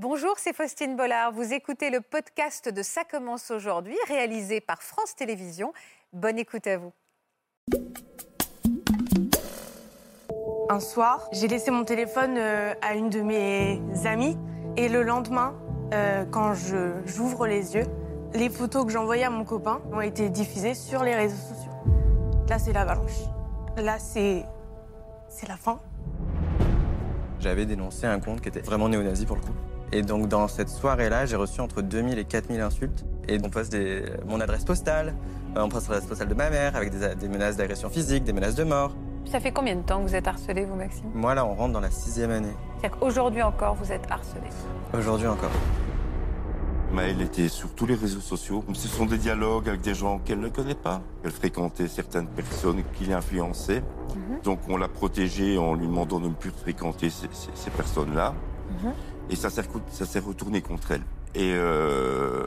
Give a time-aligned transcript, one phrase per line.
[0.00, 1.32] Bonjour, c'est Faustine Bollard.
[1.32, 5.72] Vous écoutez le podcast de Ça commence aujourd'hui, réalisé par France Télévisions.
[6.12, 6.92] Bonne écoute à vous.
[10.70, 14.36] Un soir, j'ai laissé mon téléphone euh, à une de mes amies
[14.76, 15.56] et le lendemain,
[15.92, 17.86] euh, quand je- j'ouvre les yeux,
[18.34, 21.72] les photos que j'envoyais à mon copain ont été diffusées sur les réseaux sociaux.
[22.48, 23.18] Là, c'est l'avalanche.
[23.76, 24.44] Là, c'est
[25.28, 25.80] c'est la fin.
[27.40, 29.52] J'avais dénoncé un compte qui était vraiment néo-nazi pour le coup.
[29.92, 33.04] Et donc dans cette soirée-là, j'ai reçu entre 2000 et 4000 insultes.
[33.28, 34.04] Et on poste des...
[34.26, 35.14] mon adresse postale,
[35.56, 38.32] euh, on poste l'adresse postale de ma mère avec des, des menaces d'agression physique, des
[38.32, 38.92] menaces de mort.
[39.30, 41.04] Ça fait combien de temps que vous êtes harcelé, vous, Maxime?
[41.14, 42.54] Moi là, on rentre dans la sixième année.
[42.80, 44.48] C'est-à-dire qu'aujourd'hui encore, vous êtes harcelé?
[44.96, 45.50] Aujourd'hui encore.
[46.92, 48.64] Maëlle était sur tous les réseaux sociaux.
[48.72, 51.02] Ce sont des dialogues avec des gens qu'elle ne connaît pas.
[51.22, 53.82] Elle fréquentait certaines personnes qui l'influençaient.
[54.42, 58.32] Donc on l'a protégée en lui demandant de ne plus fréquenter ces, ces- ces personnes-là.
[59.30, 61.02] Et ça s'est recou- ça s'est retourné contre elle.
[61.34, 62.46] Et euh,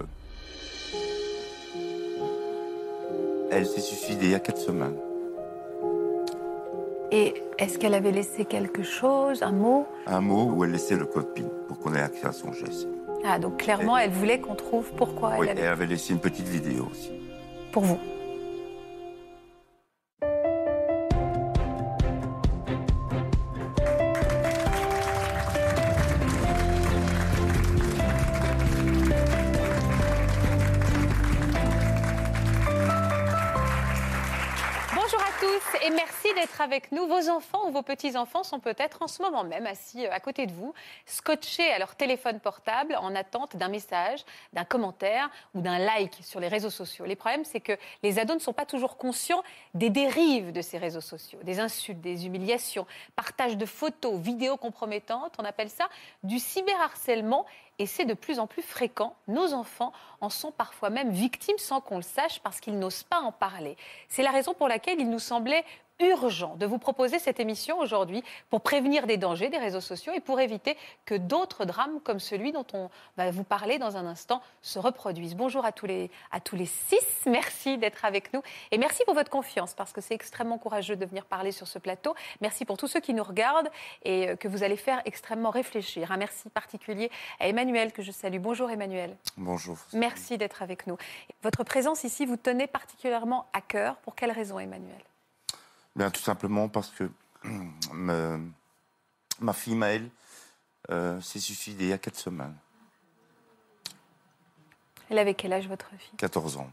[3.51, 4.95] elle s'est suicidée il y a quatre semaines.
[7.11, 9.85] Et est-ce qu'elle avait laissé quelque chose, un mot?
[10.07, 12.87] Un mot où elle laissait le code PIN pour qu'on ait accès à son geste.
[13.25, 15.67] Ah, donc clairement, elle voulait qu'on trouve pourquoi Oui, elle elle avait...
[15.67, 17.11] avait laissé une petite vidéo aussi.
[17.71, 17.99] Pour vous.
[35.83, 37.07] Et merci d'être avec nous.
[37.07, 40.45] Vos enfants ou vos petits-enfants sont peut-être en ce moment même assis euh, à côté
[40.45, 40.73] de vous,
[41.05, 44.23] scotchés à leur téléphone portable en attente d'un message,
[44.53, 47.05] d'un commentaire ou d'un like sur les réseaux sociaux.
[47.05, 47.73] Les problèmes, c'est que
[48.03, 49.43] les ados ne sont pas toujours conscients
[49.73, 55.35] des dérives de ces réseaux sociaux, des insultes, des humiliations, partage de photos, vidéos compromettantes.
[55.39, 55.87] On appelle ça
[56.23, 57.45] du cyberharcèlement
[57.79, 59.15] et c'est de plus en plus fréquent.
[59.27, 63.19] Nos enfants en sont parfois même victimes sans qu'on le sache parce qu'ils n'osent pas
[63.21, 63.77] en parler.
[64.07, 65.63] C'est la raison pour laquelle il nous semblait
[66.01, 70.19] urgent de vous proposer cette émission aujourd'hui pour prévenir des dangers des réseaux sociaux et
[70.19, 74.41] pour éviter que d'autres drames comme celui dont on va vous parler dans un instant
[74.61, 75.35] se reproduisent.
[75.35, 78.41] Bonjour à tous les, à tous les six, merci d'être avec nous
[78.71, 81.79] et merci pour votre confiance parce que c'est extrêmement courageux de venir parler sur ce
[81.79, 82.15] plateau.
[82.41, 83.69] Merci pour tous ceux qui nous regardent
[84.03, 86.11] et euh, que vous allez faire extrêmement réfléchir.
[86.11, 88.39] Un merci particulier à Emmanuel que je salue.
[88.39, 89.15] Bonjour Emmanuel.
[89.37, 89.77] Bonjour.
[89.93, 90.97] Merci d'être avec nous.
[91.43, 93.95] Votre présence ici vous tenait particulièrement à cœur.
[93.97, 95.01] Pour quelle raison Emmanuel?
[95.95, 97.09] Bien, tout simplement parce que
[97.93, 98.49] me-
[99.39, 100.09] ma fille Maëlle
[100.89, 102.55] euh, s'est suicidée il y a quatre semaines,
[105.09, 106.17] Elle avait quel âge votre fille?
[106.17, 106.71] 14 ans.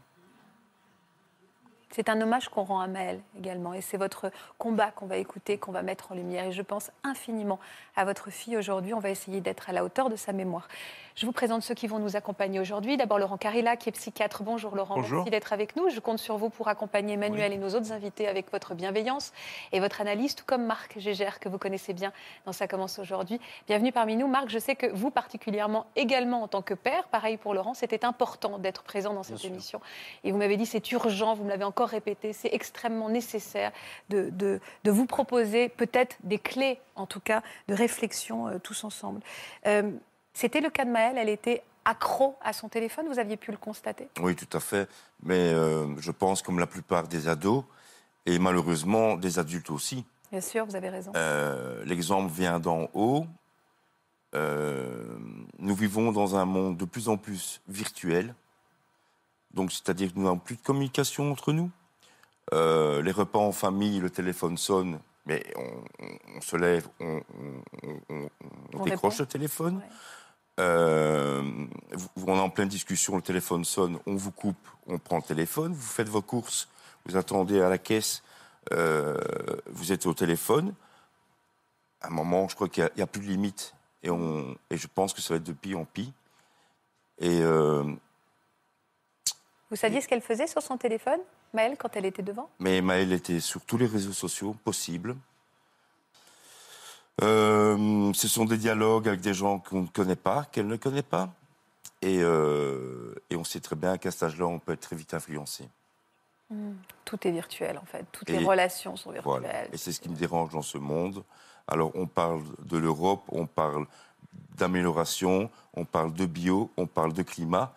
[1.91, 3.73] C'est un hommage qu'on rend à Maëlle également.
[3.73, 6.45] Et c'est votre combat qu'on va écouter, qu'on va mettre en lumière.
[6.45, 7.59] Et je pense infiniment
[7.95, 8.93] à votre fille aujourd'hui.
[8.93, 10.67] On va essayer d'être à la hauteur de sa mémoire.
[11.15, 12.95] Je vous présente ceux qui vont nous accompagner aujourd'hui.
[12.95, 14.43] D'abord Laurent Carilla, qui est psychiatre.
[14.43, 15.17] Bonjour Laurent, Bonjour.
[15.19, 15.89] merci d'être avec nous.
[15.89, 19.33] Je compte sur vous pour accompagner Emmanuel et nos autres invités avec votre bienveillance
[19.71, 22.13] et votre analyse, tout comme Marc Gégère, que vous connaissez bien
[22.45, 23.41] dans Ça commence aujourd'hui.
[23.67, 24.27] Bienvenue parmi nous.
[24.27, 28.05] Marc, je sais que vous particulièrement, également en tant que père, pareil pour Laurent, c'était
[28.05, 29.81] important d'être présent dans cette émission.
[30.23, 33.71] Et vous m'avez dit c'est urgent, vous me l'avez encore répété, c'est extrêmement nécessaire
[34.09, 38.83] de, de- de vous proposer peut-être des clés, en tout cas, de réflexion euh, tous
[38.83, 39.21] ensemble.
[39.67, 39.91] Euh,
[40.33, 43.57] C'était le cas de Maëlle, elle était accro à son téléphone, vous aviez pu le
[43.57, 44.09] constater?
[44.21, 44.87] Oui, tout à fait.
[45.23, 47.63] Mais euh, je pense, comme la plupart des ados,
[48.25, 51.11] et malheureusement des adultes aussi, Bien sûr, vous avez raison.
[51.85, 53.25] l'exemple vient d'en haut.
[54.35, 55.17] Euh,
[55.57, 58.35] nous vivons dans un monde de plus en plus virtuel.
[59.53, 61.71] Donc, c'est-à-dire que nous n'avons plus de communication entre nous.
[62.53, 67.21] Euh, les repas en famille, le téléphone sonne, mais on, on- on se lève, on,
[68.83, 69.23] décroche répond.
[69.23, 69.75] le téléphone.
[69.77, 69.83] Ouais.
[70.59, 71.43] Euh,
[72.27, 75.71] on est en pleine discussion, le téléphone sonne, on vous coupe, on prend le téléphone,
[75.73, 76.67] vous faites vos courses,
[77.05, 78.23] vous attendez à la caisse,
[78.73, 79.15] euh,
[79.67, 80.73] vous êtes au téléphone.
[82.01, 83.73] À un moment, je crois qu'il n'y a, plus de limite.
[84.03, 86.11] Et, on, et je pense que ça va être de pire en pire.
[87.19, 87.83] Et euh,
[89.69, 91.19] Vous saviez ce qu'elle faisait sur son téléphone,
[91.53, 92.49] Maëlle, quand elle était devant?
[92.59, 95.15] Mais Maëlle était sur tous les réseaux sociaux possibles.
[97.21, 101.03] Euh, ce sont des dialogues avec des gens qu'on ne connaît pas, qu'elle ne connaît
[101.03, 101.29] pas.
[102.01, 105.13] Et, euh, et on sait très bien qu'à cet âge-là, on peut être très vite
[105.13, 105.67] influencé.
[107.05, 108.05] Tout est virtuel, en fait.
[108.11, 109.41] Toutes Et- les relations sont virtuelles.
[109.41, 109.65] Voilà.
[109.71, 111.23] Et c'est ce qui me dérange dans ce monde.
[111.67, 113.85] Alors, on parle de l'Europe, on parle
[114.57, 117.73] d'amélioration, on parle de bio, on parle de climat,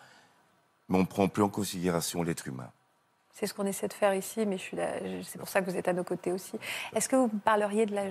[0.92, 2.68] mais on ne prend plus en considération l'être humain.
[3.32, 4.58] C'est ce qu'on essaie de faire ici, mais
[5.24, 6.52] c'est pour ça que vous êtes à nos côtés aussi.
[6.94, 8.04] Est-ce que vous me parleriez de la,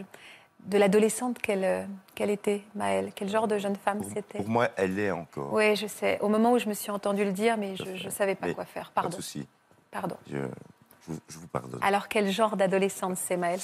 [0.65, 1.85] de l'adolescente qu'elle euh,
[2.15, 3.11] qu'elle était, Maëlle?
[3.15, 4.39] Quel genre de jeune femme c'était?
[4.39, 5.53] pour moi, elle est encore.
[5.53, 6.19] Oui, je sais.
[6.21, 8.55] Au moment où je me suis entendue le dire, mais je ne savais pas Mais
[8.55, 8.89] quoi faire.
[8.91, 9.15] Pas de Pardon.
[9.17, 9.47] souci.
[9.91, 10.17] Pardon.
[10.29, 11.79] Je, je vous- je vous pardonne.
[11.83, 13.59] Alors, quel genre d'adolescente c'est, Maëlle?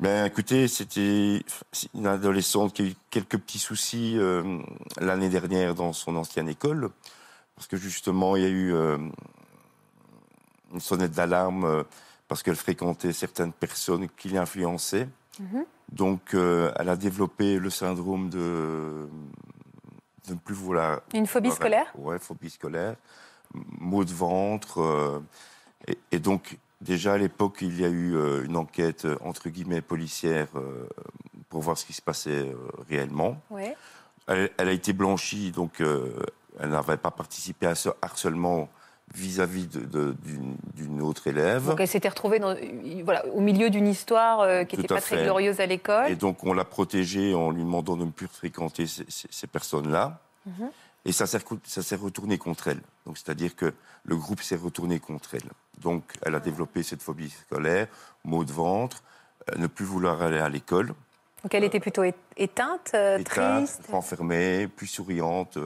[0.00, 1.40] Ben, écoutez, c'était
[1.94, 4.58] une adolescente qui a eu quelques petits soucis euh,
[5.00, 6.90] l'année dernière dans son ancienne école,
[7.56, 8.98] parce que justement, il y a eu euh,
[10.72, 11.82] une sonnette d'alarme euh,
[12.28, 15.08] parce qu'elle fréquentait certaines personnes qui l'influençaient.
[15.40, 15.64] Mhm.
[15.90, 19.08] Donc, euh, elle a développé le syndrome de,
[20.28, 22.96] de ne plus vouloir Une phobie scolaire Ouais, phobie scolaire,
[23.54, 25.22] maux de ventre.
[25.86, 30.48] et, et donc, déjà à l'époque, il y a eu une enquête, entre guillemets, policière
[31.48, 32.52] pour voir ce qui se passait
[32.88, 33.40] réellement.
[33.50, 33.68] Oui.
[34.26, 35.80] Elle, elle a été blanchie, donc
[36.60, 38.68] elle n'avait pas participé à ce harcèlement
[39.14, 41.66] vis-à-vis d'une autre élève.
[41.66, 45.00] Donc, elle s'était retrouvée dans, euh, voilà, au milieu d'une histoire euh, qui n'était pas
[45.00, 46.10] très glorieuse à l'école.
[46.10, 49.46] Et donc, on l'a protégée en lui demandant de ne plus fréquenter ces, ces- ces
[49.46, 50.18] personnes-là.
[50.46, 50.70] Mhm.
[51.04, 51.38] Et ça s'est,
[51.96, 52.80] retourné contre elle.
[53.06, 53.72] Donc, c'est-à-dire que
[54.04, 55.48] le groupe s'est retourné contre elle.
[55.80, 57.86] Donc, elle a développé cette phobie scolaire,
[58.24, 59.04] maux de ventre,
[59.52, 60.88] euh, ne plus vouloir aller à l'école,
[61.44, 62.02] Donc, elle était plutôt
[62.36, 63.82] éteinte, euh, éteinte, triste.
[63.92, 65.56] renfermée, plus souriante,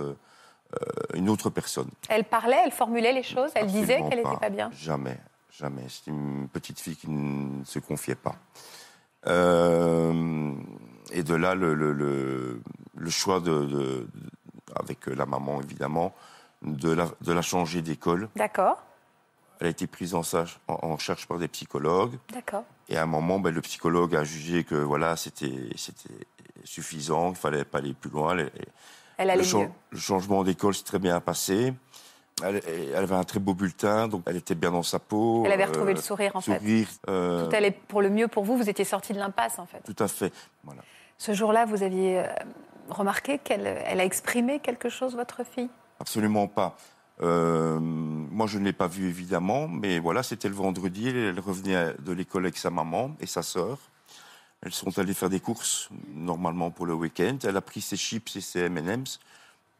[1.14, 1.88] une autre personne.
[2.08, 4.70] Elle parlait, elle formulait les choses, elle disait qu'elle n'était pas bien.
[4.72, 5.18] Jamais,
[5.50, 5.84] jamais.
[5.88, 8.36] C'est une petite fille qui ne se confiait pas.
[9.26, 10.52] Euh,
[11.12, 12.60] et de là, le, le- le-
[12.96, 14.08] le choix, de, de-
[14.76, 16.14] avec la maman évidemment,
[16.62, 18.28] de la, de la changer d'école.
[18.36, 18.82] D'accord,
[19.60, 22.18] Elle a été prise en, charge- en- en charge par des psychologues.
[22.32, 22.64] d'accord.
[22.88, 25.70] Et à un moment, ben, le psychologue a jugé que voilà, c'était
[26.64, 28.36] suffisant, qu'il fallait pas aller plus loin.
[28.36, 28.66] Elle- Elle
[29.24, 29.70] le, allait chan- mieux.
[29.90, 31.72] le changement d'école s'est très bien passé.
[32.42, 35.42] Elle, elle avait un très beau bulletin, donc elle était bien dans sa peau.
[35.44, 36.58] Elle avait retrouvé euh, le sourire, en fait.
[36.58, 39.66] sourire, euh, Tout allait pour le mieux pour vous, vous étiez sorti de l'impasse, en
[39.66, 39.80] fait.
[39.84, 40.32] tout à fait.
[40.64, 40.80] Voilà.
[41.18, 42.24] Ce jour-là, vous aviez euh,
[42.88, 45.68] remarqué qu'elle elle a exprimé quelque chose, votre fille?
[45.98, 46.76] Absolument pas.
[47.20, 51.08] Euh, moi, je ne l'ai pas vue évidemment, mais voilà, c'était le vendredi.
[51.08, 53.76] Elle revenait de l'école avec sa maman et sa sœur.
[54.62, 57.38] Elles sont allées faire des courses normalement pour le week-end.
[57.44, 59.20] Elle a pris ses chips et ses M&M's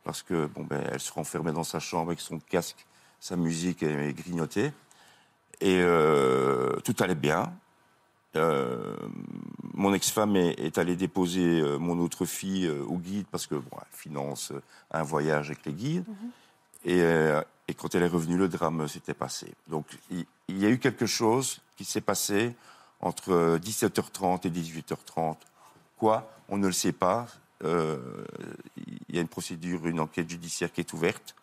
[0.05, 2.87] parce que bon ben, elle se renfermait dans sa chambre avec son casque,
[3.21, 4.73] sa musique et, et grignotait.
[5.61, 7.53] Et euh, tout allait bien.
[8.37, 8.97] Euh,
[9.75, 13.57] mon ex-femme est, est allée déposer euh, mon autre fille euh, au guide parce que
[13.57, 14.53] bon, elle finance
[14.91, 16.05] un voyage avec les guides.
[16.85, 19.53] Et, euh, et quand elle est revenue, le drame s'était passé.
[19.69, 22.55] Donc il, il y a eu quelque chose qui s'est passé
[23.01, 25.37] entre euh, 17h30 et 18h30.
[25.97, 26.31] Quoi?
[26.49, 27.27] On ne le sait pas.
[27.65, 28.25] Euh,
[29.09, 31.35] il y a une procédure, une enquête judiciaire qui est ouverte.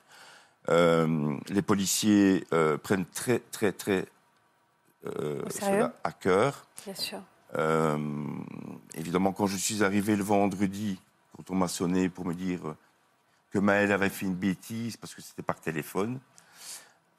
[0.70, 4.06] Euh, les policiers euh, prennent très, très, très
[5.06, 6.66] euh, cela à cœur.
[6.84, 7.20] Bien sûr.
[7.56, 7.98] Euh,
[8.96, 11.00] évidemment, quand je suis arrivé le vendredi,
[11.36, 12.76] quand on m'a sonné pour me dire
[13.52, 16.20] que Maëlle avait fait une bêtise, parce que c'était par téléphone,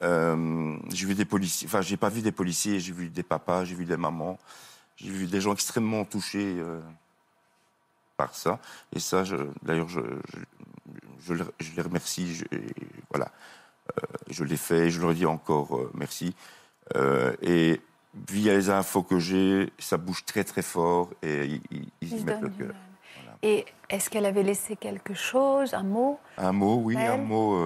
[0.03, 3.65] euh, j'ai vu des policiers, enfin, j'ai pas vu des policiers, j'ai vu des papas,
[3.65, 4.39] j'ai vu des mamans,
[4.97, 6.81] j'ai vu des gens extrêmement touchés euh,
[8.17, 8.61] par ça.
[8.95, 9.25] Et ça,
[9.63, 10.39] d'ailleurs, je, je,
[11.21, 12.35] je le- je les remercie.
[12.35, 12.45] Je,
[13.11, 13.31] voilà,
[13.97, 16.35] Euh, je l'ai fait, je leur dis encore merci.
[17.43, 17.81] Et
[18.29, 22.49] via les infos que j'ai, ça bouge très très fort et ils, ils- mettent le
[22.51, 22.75] cœur.
[23.43, 26.19] Et est-ce qu'elle avait laissé quelque chose, un mot?
[26.37, 27.57] Un mot, oui, un mot,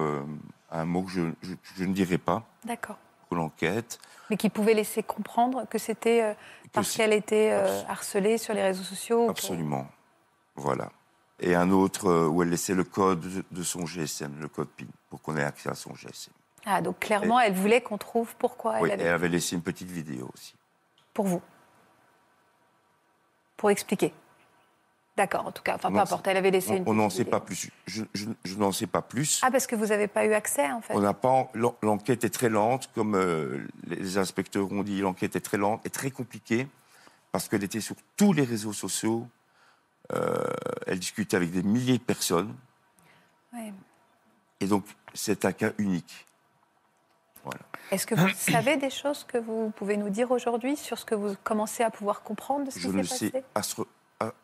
[0.73, 2.97] un mot que je, je- je ne dirai pas D'accord.
[3.27, 3.99] pour l'enquête.
[4.29, 6.33] Mais qui pouvait laisser comprendre que c'était euh,
[6.71, 9.87] parce qu'elle était euh, harcelée sur les réseaux sociaux pour- Absolument.
[10.55, 10.89] Voilà.
[11.39, 14.85] Et un autre euh, où elle laissait le code de, son GSM, le code PIN,
[15.09, 16.33] pour qu'on ait accès à son GSM.
[16.65, 19.03] Ah, donc clairement, elle voulait qu'on trouve pourquoi elle oui, avait...
[19.03, 20.55] elle avait laissé une petite vidéo aussi.
[21.13, 21.41] Pour vous.
[23.57, 24.13] Pour expliquer.
[25.15, 25.75] D'accord, en tout cas.
[25.75, 27.69] Enfin, peu importe, elle avait laissé On- une On n'en sait pas plus.
[27.85, 29.41] Je, je- je n'en sais pas plus.
[29.43, 30.93] Ah, parce que vous n'avez pas eu accès, en fait.
[30.95, 31.49] On n'a pas.
[31.53, 35.01] l'en- L'enquête est très lente, comme euh, les inspecteurs ont dit.
[35.01, 36.67] L'enquête est très lente et très compliquée
[37.31, 39.27] parce qu'elle était sur tous les réseaux sociaux.
[40.13, 40.43] Euh,
[40.87, 42.53] elle discutait avec des milliers de personnes
[43.53, 43.71] Ouais.
[44.59, 46.25] et donc c'est un cas unique.
[47.45, 47.59] Voilà.
[47.91, 51.15] Est-ce que vous savez des choses que vous pouvez nous dire aujourd'hui sur ce que
[51.15, 53.45] vous commencez à pouvoir comprendre de ce Je qui ne s'est sais passé?
[53.55, 53.87] astro- a-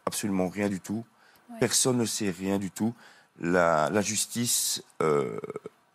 [0.06, 1.06] absolument rien du tout.
[1.50, 1.58] Ouais.
[1.60, 2.94] Personne ne sait rien du tout.
[3.40, 5.40] La, la justice euh,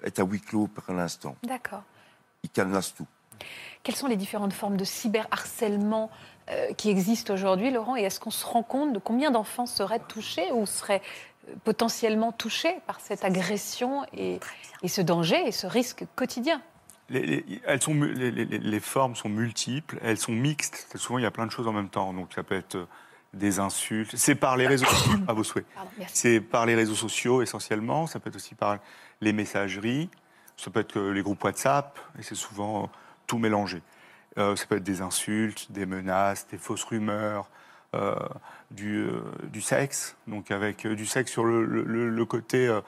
[0.03, 1.37] est à huis clos pour l'instant.
[1.43, 1.83] D'accord.
[2.43, 3.07] Ils cadenassent tout.
[3.83, 6.11] Quelles sont les différentes formes de cyberharcèlement
[6.51, 7.97] euh, qui existent aujourd'hui, Laurent?
[7.97, 11.03] Et est-ce qu'on se rend compte de combien d'enfants seraient touchés ou seraient
[11.49, 14.41] euh, potentiellement touchés par cette agression et,
[14.83, 16.63] et ce danger et ce risque quotidien?
[17.11, 20.89] Les, les- elles sont, mu- les, les- les formes sont multiples, elles sont mixtes.
[20.97, 22.15] Souvent, il y a plein de choses en même temps.
[22.15, 22.87] Donc, ça peut être euh,
[23.35, 24.15] des insultes.
[24.17, 24.87] C'est par les réseaux
[25.29, 25.67] à vos souhaits.
[26.13, 28.07] C'est par les réseaux sociaux essentiellement.
[28.07, 28.79] Ça peut être aussi par
[29.21, 30.09] les messageries.
[30.57, 31.99] Ça peut être que les groupes WhatsApp.
[32.19, 32.87] Et c'est souvent euh,
[33.27, 33.83] tout mélangé.
[34.39, 37.49] Euh, ça peut être des insultes, des menaces, des fausses rumeurs,
[37.95, 38.15] euh,
[38.71, 40.17] du, euh, du sexe.
[40.27, 42.81] Donc avec euh, du sexe sur le, le- le- le côté euh,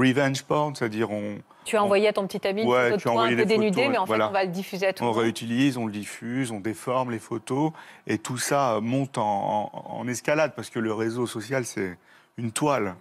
[0.00, 3.00] revenge porn, c'est-à-dire on, Tu as envoyé à ton petit ami une Ouais, photo de
[3.00, 4.24] as toi un peu des dénudé, photos, mais en voilà.
[4.24, 5.22] fait, on va le diffuser à tout on le monde.
[5.22, 7.72] réutilise, on le diffuse, on déforme les photos,
[8.06, 11.98] et tout ça monte en, en- en escalade, parce que le réseau social, c'est
[12.38, 12.94] une toile.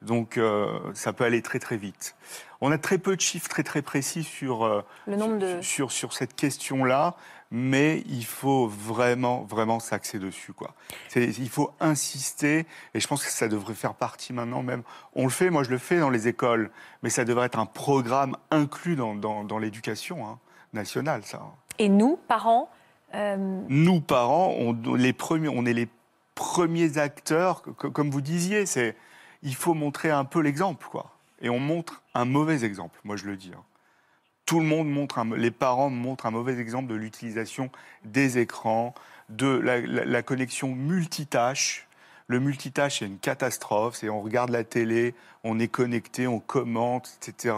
[0.00, 2.14] Donc euh, ça peut aller très très vite.
[2.60, 5.60] On a très peu de chiffres très très précis sur, euh, Le nombre de...
[5.60, 7.16] sur, sur cette question-là,
[7.50, 10.52] mais il faut vraiment, vraiment s'axer dessus.
[10.52, 10.74] Quoi.
[11.16, 14.82] Il faut insister, et je pense que ça devrait faire partie maintenant même.
[15.14, 16.70] On le fait, moi je le fais dans les écoles,
[17.02, 20.38] mais ça devrait être un programme inclus dans, dans, dans l'éducation hein,
[20.72, 21.40] nationale, ça.
[21.78, 22.68] Et nous, parents,
[23.14, 23.36] euh,
[23.68, 25.88] Nous, parents, on, les premiers, on est les
[26.34, 28.94] premiers acteurs, co- comme vous disiez, c'est
[29.42, 31.12] il faut montrer un peu l'exemple, quoi.
[31.40, 33.52] Et on montre un mauvais exemple, moi je le dis.
[33.56, 33.62] hein.
[34.48, 37.70] Tout le monde montre, les parents montrent un mauvais exemple de l'utilisation
[38.06, 38.94] des écrans,
[39.28, 41.86] de la, connexion multitâche.
[42.28, 43.96] Le multitâche, c'est une catastrophe.
[43.96, 45.14] C'est on regarde la télé,
[45.44, 47.56] on est connecté, on commente, etc.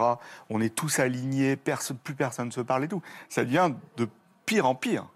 [0.49, 3.03] On est tous alignés, plus personne ne se parle et tout.
[3.29, 4.09] Ça devient de
[4.45, 5.07] pire en pire.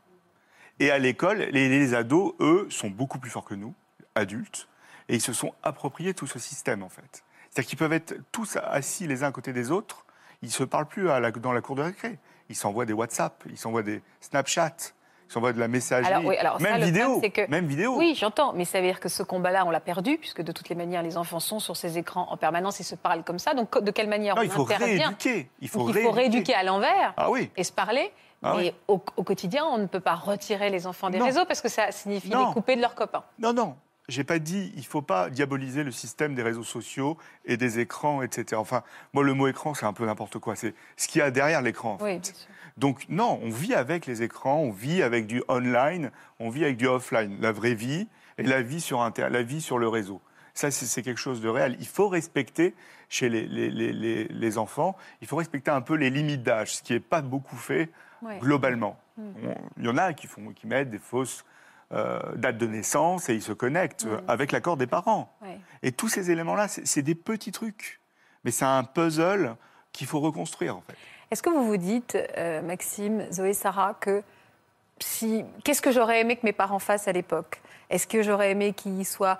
[0.78, 3.75] Et à l'école, les, les ados, eux, sont beaucoup plus forts que nous,
[4.14, 4.69] adultes,
[5.09, 7.25] et ils se sont appropriés tout ce système, en fait.
[7.50, 10.03] C'est-à-dire qu'ils peuvent être tous assis les uns à côté des autres,
[10.44, 12.18] ils ne se parlent plus à la- dans la cour de récré.
[12.48, 14.76] Ils s'envoient des WhatsApp, ils s'envoient des Snapchat,
[15.28, 17.96] ils s'envoient de la messagerie, Alors, oui, alors ça, même vidéo, problème, que- même vidéo.
[17.96, 20.68] Oui, j'entends, mais ça veut dire que ce combat-là, on l'a perdu, puisque de toutes
[20.68, 23.54] les manières, les enfants sont sur ces écrans en permanence et se parlent comme ça.
[23.54, 25.48] Donc, de quelle manière Non, on il faut intervient rééduquer.
[25.60, 27.50] Il faut, Donc, il faut rééduquer à l'envers Ah oui.
[27.56, 28.12] et se parler.
[28.46, 28.72] Ah mais oui.
[28.88, 31.24] au, au quotidien, on ne peut pas retirer les enfants des Non.
[31.24, 32.48] réseaux parce que ça signifie Non.
[32.48, 33.24] les couper de leurs copains.
[33.38, 33.74] Non, non.
[34.08, 38.20] J'ai pas dit, il faut pas diaboliser le système des réseaux sociaux et des écrans,
[38.20, 38.61] etc.
[38.61, 38.82] Enfin,
[39.14, 40.56] moi, le mot écran, c'est un peu n'importe quoi.
[40.56, 41.94] C'est ce qu'il y a derrière l'écran.
[41.94, 42.49] en fait.
[42.76, 46.76] Donc, non, on vit avec les écrans, on vit avec du online, on vit avec
[46.76, 48.06] du offline, la vraie vie
[48.37, 50.20] et la vie sur, Inter la vie sur le réseau.
[50.52, 51.76] Ça, c'est quelque chose de réel.
[51.80, 52.75] Il faut respecter,
[53.08, 56.82] chez les, les- les- les- enfants, il faut respecter un peu les limites d'âge, ce
[56.82, 57.88] qui n'est pas beaucoup fait
[58.23, 58.38] Ouais.
[58.38, 58.99] globalement.
[59.16, 59.23] Mm.
[59.46, 61.44] On- Il y en a qui, font, qui mettent des fausses
[61.92, 65.36] euh, dates de naissance et ils se connectent avec l'accord des parents.
[65.42, 65.58] Ouais.
[65.82, 68.00] Et tous ces éléments-là, c'est c'est des petits trucs.
[68.44, 69.56] Mais c'est un puzzle
[69.92, 70.96] qu'il faut reconstruire, en fait.
[71.30, 74.22] Est-ce que vous vous dites, euh, Maxime, Zoé, Sarah, que
[74.98, 77.60] qu'est-ce que j'aurais aimé que mes parents fassent à l'époque?
[77.90, 79.38] Est-ce que j'aurais aimé qu'ils soient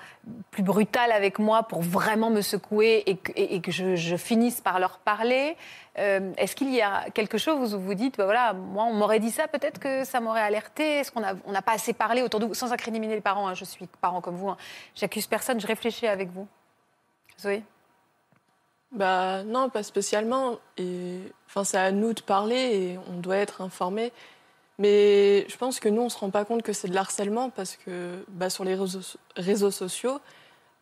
[0.51, 5.57] plus brutal avec moi pour vraiment me secouer et que, je, finisse par leur parler?
[5.99, 9.21] Euh, Est-ce qu'il y a quelque chose où vous dites, bah voilà, moi on m'aurait
[9.21, 10.99] dit ça, peut-être que ça m'aurait alerté?
[10.99, 12.55] Est-ce qu'on n'a pas assez parlé autour de vous?
[12.55, 14.57] Sans incriminer les parents, hein, je suis parent comme vous, hein.
[14.95, 16.47] j'accuse personne, je réfléchis avec vous.
[17.41, 17.63] Zoé?
[18.93, 20.59] Bah non, pas spécialement.
[21.49, 24.13] Enfin, c'est à nous de parler et on doit être informé.
[24.79, 27.77] Mais je pense que nous, on se rend pas compte que c'est de l'harcèlement parce
[27.77, 29.01] que bah, sur les réseaux,
[29.37, 30.19] réseaux sociaux,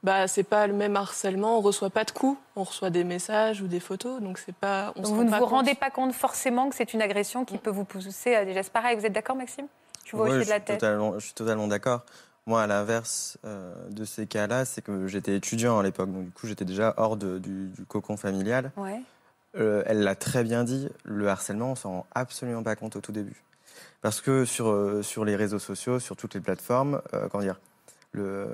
[0.03, 1.59] bah c'est pas le même harcèlement.
[1.59, 4.93] On reçoit pas de coups, on reçoit des messages ou des photos, donc c'est pas.
[4.97, 5.53] On Donc se vous ne pas vous compte.
[5.55, 8.73] rendez pas compte forcément que c'est une agression qui peut vous pousser à des gestes
[8.73, 8.97] pareils.
[8.99, 9.67] Vous êtes d'accord, Maxime?
[10.05, 10.81] Tu vois Ouais, hocher je, de la suis tête.
[10.81, 12.01] totalement, je suis totalement d'accord.
[12.47, 16.31] Moi, à l'inverse euh, de ces cas-là, c'est que j'étais étudiant à l'époque, donc du
[16.33, 18.73] coup, j'étais déjà hors de- du, du cocon familial.
[18.77, 19.01] Ouais.
[19.55, 23.01] Euh, elle l'a très bien dit, le harcèlement, on s'en rend absolument pas compte au
[23.01, 23.41] tout début.
[24.03, 27.61] Parce que sur, euh, sur les réseaux sociaux, sur toutes les plateformes, euh, comment dire,
[28.13, 28.49] le,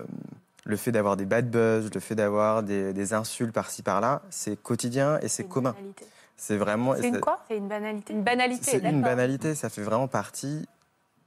[0.65, 4.61] le fait d'avoir des bad buzz, le fait d'avoir des, des insultes par-ci par-là, c'est
[4.63, 5.73] quotidien et c'est une commun.
[5.73, 6.07] banalité.
[6.37, 6.95] C'est vraiment.
[6.95, 7.41] C'est une c'est- quoi?
[7.49, 8.13] C'est une banalité.
[8.13, 8.63] Une banalité.
[8.71, 10.67] C'est une banalité, ça fait vraiment partie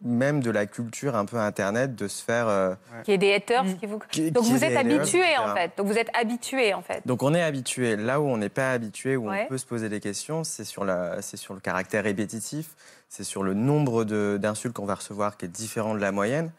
[0.04, 2.48] même de la culture un peu internet de se faire.
[2.48, 2.74] euh,
[3.04, 4.00] Qu'il y ait des haters qui vous.
[4.10, 5.72] qui- Donc qui vous est êtes habitué en fait.
[5.78, 7.06] Donc vous êtes habitué en fait.
[7.06, 7.96] Donc on est habitué.
[7.98, 9.44] Là où on n'est pas habitué, où Ouais.
[9.46, 12.72] on peut se poser des questions, c'est sur, la, c'est sur le caractère répétitif,
[13.12, 16.50] c'est sur le nombre d'insultes qu'on va recevoir qui est différent de la moyenne.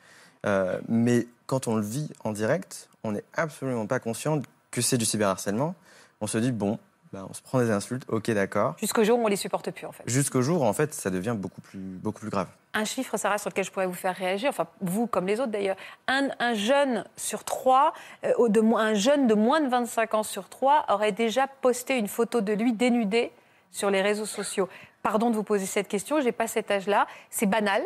[0.44, 4.99] Euh, mais quand on le vit en direct, on n'est absolument pas conscient que c'est
[4.99, 5.75] du cyberharcèlement.
[6.21, 6.78] On se dit, bon,
[7.11, 8.76] bah, on se prend des insultes, ok, d'accord.
[8.78, 10.02] Jusqu'au jour où on les supporte plus en fait.
[10.06, 12.49] Jusqu'au jour où, en fait, ça devient beaucoup plus, beaucoup plus grave.
[12.75, 15.52] Un chiffre, Sarah, sur lequel je pourrais vous faire réagir, enfin vous comme les autres
[15.52, 17.94] d'ailleurs, un, un jeune sur trois,
[18.25, 22.09] euh, de, un jeune de moins de 25 ans sur trois aurait déjà posté une
[22.09, 23.32] photo de lui dénudé
[23.71, 24.68] sur les réseaux sociaux.
[25.02, 27.06] Pardon de vous poser cette question, j'ai pas cet âge-là.
[27.30, 27.85] C'est banal.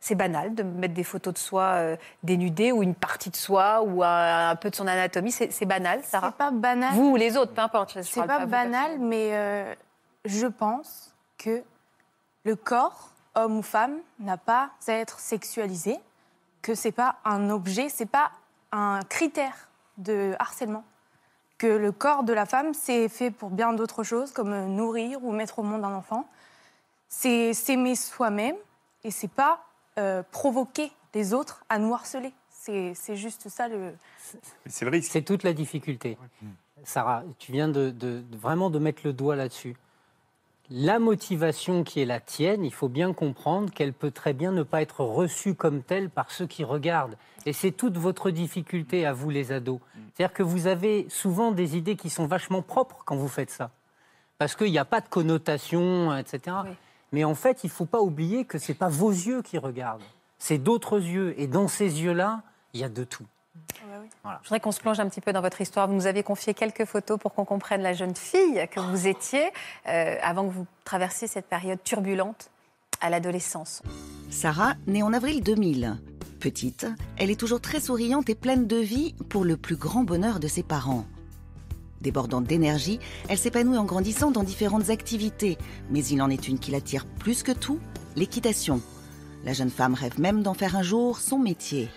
[0.00, 3.82] C'est banal de mettre des photos de soi euh, dénudées ou une partie de soi
[3.82, 5.32] ou un, un peu de son anatomie.
[5.32, 6.28] C'est banal, Sarah.
[6.28, 6.94] C'est pas banal.
[6.94, 8.00] Vous ou les autres, peu importe.
[8.02, 9.74] C'est pas banal, mais euh,
[10.24, 11.62] je pense que
[12.44, 15.98] le corps, homme ou femme, n'a pas à être sexualisé,
[16.62, 18.30] que c'est pas un objet, c'est pas
[18.70, 20.84] un critère de harcèlement.
[21.56, 25.24] Que le corps de la femme, c'est fait pour bien d'autres choses, comme euh, nourrir
[25.24, 26.28] ou mettre au monde un enfant.
[27.08, 28.56] C'est s'aimer soi-même
[29.04, 29.64] et c'est pas
[29.98, 32.32] euh, provoquer les autres à nous harceler.
[32.50, 33.94] C'est juste ça le.
[34.66, 35.10] C'est le risque.
[35.10, 36.18] C'est toute la difficulté.
[36.84, 39.74] Sarah, tu viens de, de- de- vraiment de mettre le doigt là-dessus.
[40.70, 44.62] La motivation qui est la tienne, il faut bien comprendre qu'elle peut très bien ne
[44.62, 47.16] pas être reçue comme telle par ceux qui regardent.
[47.46, 49.80] Et c'est toute votre difficulté à vous, les ados.
[50.14, 53.70] C'est-à-dire que vous avez souvent des idées qui sont vachement propres quand vous faites ça.
[54.36, 56.56] Parce qu'il n'y a pas de connotation, etc.
[56.66, 56.70] Oui.
[57.12, 59.58] Mais en fait, il ne faut pas oublier que ce n'est pas vos yeux qui
[59.58, 60.02] regardent.
[60.38, 61.34] C'est d'autres yeux.
[61.40, 62.42] Et dans ces yeux-là,
[62.74, 63.24] il y a de tout.
[64.24, 65.88] Je voudrais qu'on se plonge un petit peu dans votre histoire.
[65.88, 69.50] Vous nous avez confié quelques photos pour qu'on comprenne la jeune fille que vous étiez
[69.88, 72.50] euh, avant que vous traversiez cette période turbulente
[73.00, 73.82] à l'adolescence.
[74.30, 75.96] Sarah, née en avril 2000.
[76.40, 76.86] Petite,
[77.16, 80.46] elle est toujours très souriante et pleine de vie pour le plus grand bonheur de
[80.46, 81.04] ses parents.
[82.00, 85.58] Débordante d'énergie, elle s'épanouit en grandissant dans différentes activités,
[85.90, 87.80] mais il en est une qui l'attire plus que tout,
[88.14, 88.80] l'équitation.
[89.44, 91.88] La jeune femme rêve même d'en faire un jour son métier.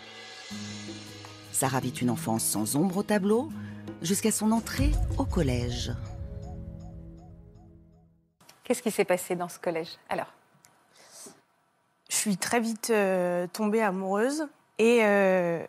[1.51, 3.49] Sarah vit une enfance sans ombre au tableau,
[4.01, 5.91] jusqu'à son entrée au collège.
[8.63, 10.33] Qu'est-ce qui s'est passé dans ce collège Alors,
[12.09, 14.47] Je suis très vite euh, tombée amoureuse
[14.79, 15.63] et euh,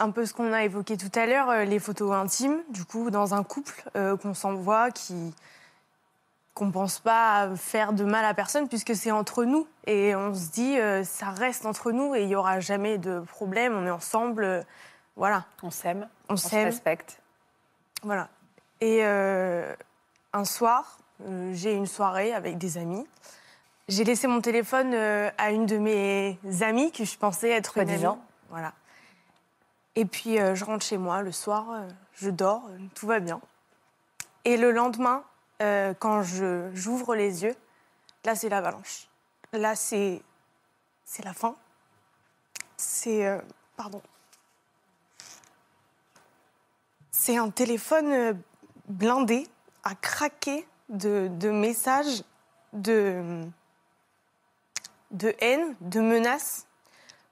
[0.00, 3.10] un peu ce qu'on a évoqué tout à l'heure, euh, les photos intimes, du coup,
[3.10, 5.34] dans un couple euh, qu'on s'envoie, qui
[6.52, 10.50] qu'on pense pas faire de mal à personne puisque c'est entre nous et on se
[10.50, 13.90] dit euh, ça reste entre nous et il y aura jamais de problème, on est
[13.90, 14.62] ensemble, euh,
[15.16, 17.22] voilà, on s'aime, on on se respecte.
[18.02, 18.28] Voilà.
[18.80, 20.98] Et un soir,
[21.52, 23.06] j'ai une soirée avec des amis.
[23.88, 28.18] J'ai laissé mon téléphone à une de mes amies que je pensais être une amie.
[28.48, 28.72] Voilà.
[30.00, 33.20] Et puis euh, je rentre chez moi le soir, euh, je dors, euh, tout va
[33.20, 33.38] bien.
[34.46, 35.22] Et le lendemain,
[35.98, 37.54] quand j'ouvre les yeux,
[38.24, 39.08] là c'est l'avalanche.
[39.52, 40.22] Là c'est
[41.04, 41.54] c'est la fin.
[42.78, 43.28] C'est
[43.76, 44.00] pardon.
[47.10, 48.40] C'est un téléphone
[48.88, 49.46] blindé,
[49.84, 52.24] à craquer de, messages,
[52.72, 53.44] de,
[55.10, 56.66] de haine, de menaces.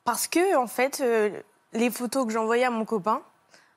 [0.04, 1.02] Parce que, en fait,
[1.72, 3.20] les photos que j'envoyais à mon copain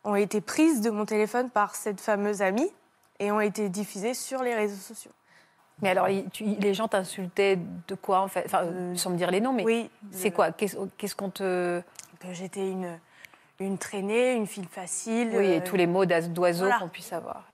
[0.04, 2.70] ont été prises de mon téléphone par cette fameuse amie
[3.20, 5.12] et ont été diffusées sur les réseaux sociaux.
[5.82, 8.44] Mais alors, tu- les gens t'insultaient de quoi en fait?
[8.46, 9.90] Enfin, euh, sans me dire les noms, mais Oui.
[10.12, 10.52] c'est quoi?
[10.52, 11.82] Qu'est-ce qu'est-ce qu'on te.
[12.20, 13.00] Que j'étais une,
[13.60, 15.32] une traînée, une fille facile.
[15.36, 16.78] Oui, et euh, tous les mots voilà.
[16.80, 17.51] qu'on puisse avoir.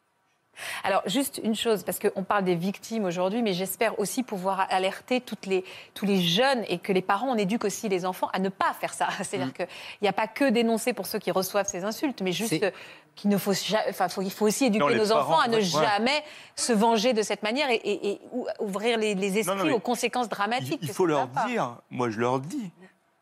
[0.83, 5.21] Alors, juste une chose, parce qu'on parle des victimes aujourd'hui, mais j'espère aussi pouvoir alerter
[5.21, 8.39] toutes les, tous les jeunes et que les parents, on éduque aussi les enfants à
[8.39, 9.07] ne pas faire ça.
[9.23, 9.67] C'est-à-dire qu'il
[10.01, 12.71] n'y a pas que dénouncer pour ceux qui reçoivent ces insultes, mais juste euh,
[13.15, 13.53] qu'il ne faut,
[13.89, 15.61] enfin, faut, il faut aussi éduquer Non, nos enfants à ne ouais.
[15.61, 16.23] jamais
[16.55, 19.69] se venger de cette manière et, et- et ou- ouvrir les, les esprits Non, non,
[19.69, 20.79] mais aux conséquences dramatiques.
[20.81, 22.69] il faut leur dire, moi je leur dis,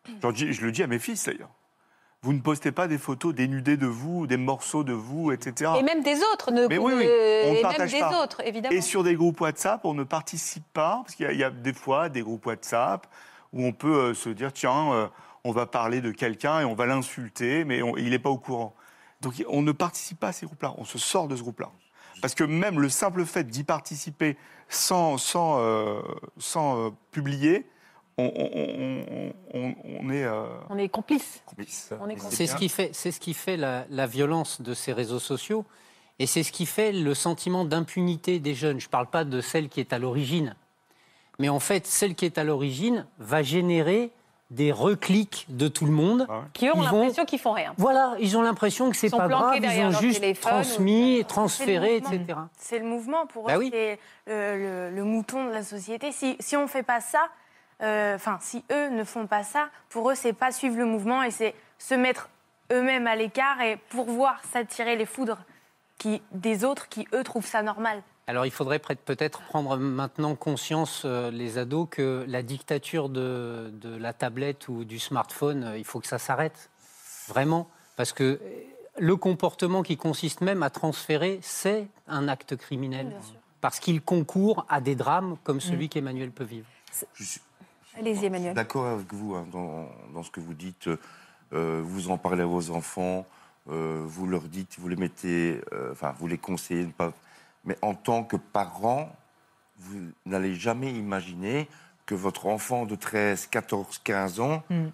[0.08, 1.50] je, leur dis- je le dis à mes fils d'ailleurs,
[2.26, 5.74] vous ne postez pas des photos dénudées de vous, des morceaux de vous, etc.
[5.80, 8.24] Et même des autres, ne, Mais oui, on et même partage des pas.
[8.24, 8.76] autres, évidemment.
[8.76, 11.44] Et sur des groupes WhatsApp, on ne participe pas, parce qu'il y, a- il y
[11.44, 13.06] a des fois des groupes WhatsApp
[13.54, 15.08] où on peut euh, se dire, tiens, euh,
[15.44, 18.40] on va parler de quelqu'un et on va l'insulter, mais on- il n'est pas au
[18.40, 18.74] courant.
[19.22, 21.70] Donc on ne participe pas à ces groupes-là, on se sort de ce groupe-là.
[22.24, 24.36] Parce que même le simple fait d'y participer
[24.68, 26.02] sans, sans, euh,
[26.40, 27.68] sans publier,
[28.18, 31.42] on, on- on- on- on est euh, On est complices.
[31.46, 31.92] complice.
[32.30, 35.66] C'est ce qui fait, c'est ce qui fait la, la violence de ces réseaux sociaux
[36.20, 38.80] et c'est ce qui fait le sentiment d'impunité des jeunes.
[38.80, 40.56] Je ne parle pas de celle qui est à l'origine,
[41.40, 44.12] mais en fait, celle qui est à l'origine va générer
[44.52, 46.26] des reclics de tout le monde.
[46.30, 46.46] Ah ouais.
[46.54, 47.74] Qui ont l'impression qu'ils font rien.
[47.78, 51.98] Voilà, ils ont l'impression que c'est pas grave, ils ont juste téléphone ou- transmis, transféré,
[51.98, 52.20] etc.
[52.58, 53.72] C'est le mouvement pour eux, Bah oui.
[53.74, 56.12] c'est le, le- le mouton de la société.
[56.14, 57.28] Si, si on ne fait pas ça, euh,
[57.82, 61.32] enfin, si eux ne font pas ça, pour eux, c'est pas suivre le mouvement et
[61.32, 62.30] c'est se mettre
[62.72, 65.40] eux-mêmes à l'écart et pouvoir s'attirer les foudres
[65.98, 68.02] qui, des autres qui, eux, trouvent ça normal.
[68.28, 73.70] Alors il faudrait peut- peut-être prendre maintenant conscience, euh, les ados, que la dictature de,
[73.74, 76.72] de la tablette ou du smartphone, euh, il faut que ça s'arrête.
[77.28, 77.70] Vraiment.
[77.98, 78.40] Parce que euh,
[78.98, 83.16] le comportement qui consiste même à transférer, c'est un acte criminel.
[83.62, 86.68] Parce qu'il concourt à des drames comme celui qu'Emmanuel peut vivre.
[87.14, 87.42] Je suis
[87.98, 88.54] Allez-y, Emmanuel.
[88.54, 90.90] d'accord avec vous hein, dans, dans ce que vous dites.
[91.54, 93.26] Euh, vous en parlez à vos enfants,
[93.70, 97.14] euh, vous leur dites, vous les mettez, euh, enfin, vous les conseillez pas.
[97.64, 99.16] Mais en tant que parent,
[99.78, 101.68] vous n'allez jamais imaginer
[102.06, 104.88] que votre enfant de 13, 14, 15 ans Mm.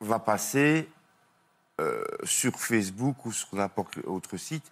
[0.00, 0.88] va passer
[2.24, 4.64] sur Facebook ou sur n'importe quel autre site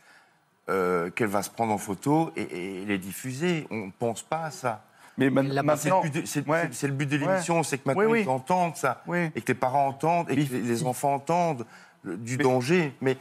[0.66, 3.64] qu'elle va se prendre en photo et, et les diffuser.
[3.70, 4.84] On ne pense pas à ça.
[5.18, 6.68] Mais C'est le maintenant, but de- c'est ouais.
[6.82, 8.22] le but de l'émission, c'est que maintenant Oui, oui.
[8.24, 9.30] ils entendent ça, Oui.
[9.34, 11.64] et que les parents entendent, et que les enfants entendent
[12.02, 12.92] le- du Mais- danger.
[13.00, 13.16] Mais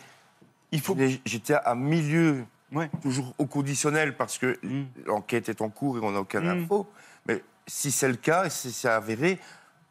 [0.71, 0.97] il faut.
[1.25, 2.43] j'étais à milieu,
[3.01, 4.83] toujours au conditionnel, parce que Mm.
[5.05, 6.63] l'enquête est en cours et on n'a aucune Mm.
[6.63, 6.85] info.
[7.27, 9.39] Mais si c'est le cas, et si c'est avéré,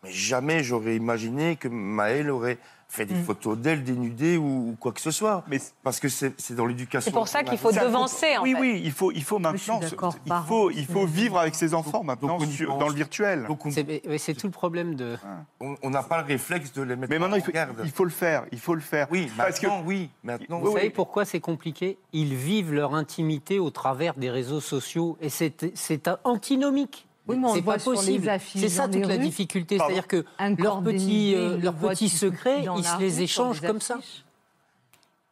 [0.03, 2.59] mais jamais j'aurais imaginé que Maëlle aurait
[2.95, 5.43] fait des photos d'elle dénudée ou, ou quoi que ce soit.
[5.49, 7.11] Mais Parce que c'est dans l'éducation.
[7.11, 8.61] C'est pour ça qu'il faut devancer, en oui, fait.
[8.61, 10.11] oui, il faut, il faut je suis maintenant.
[10.27, 13.47] il faut, il faut vivre avec ses enfants maintenant donc sur- dans le virtuel.
[13.71, 15.17] C'est mais c'est tout le problème de.
[15.61, 17.81] on- n'a pas le réflexe de les mettre Mais maintenant, en il faut, garde.
[17.85, 18.45] il faut le faire.
[18.53, 19.07] Il faut le faire.
[19.11, 20.11] Oui, parce que maintenant, oui.
[20.23, 21.99] Maintenant, Vous Oui, savez pourquoi c'est compliqué?
[22.13, 27.07] Ils vivent leur intimité au travers des réseaux sociaux et c'est antinomique.
[27.27, 28.31] Oui, mais on c'est pas possible.
[28.45, 32.85] C'est ça toute la difficulté, Pardon c'est-à-dire que leurs petits, euh, leurs petits secrets, ils
[32.85, 33.99] se les échangent comme ça.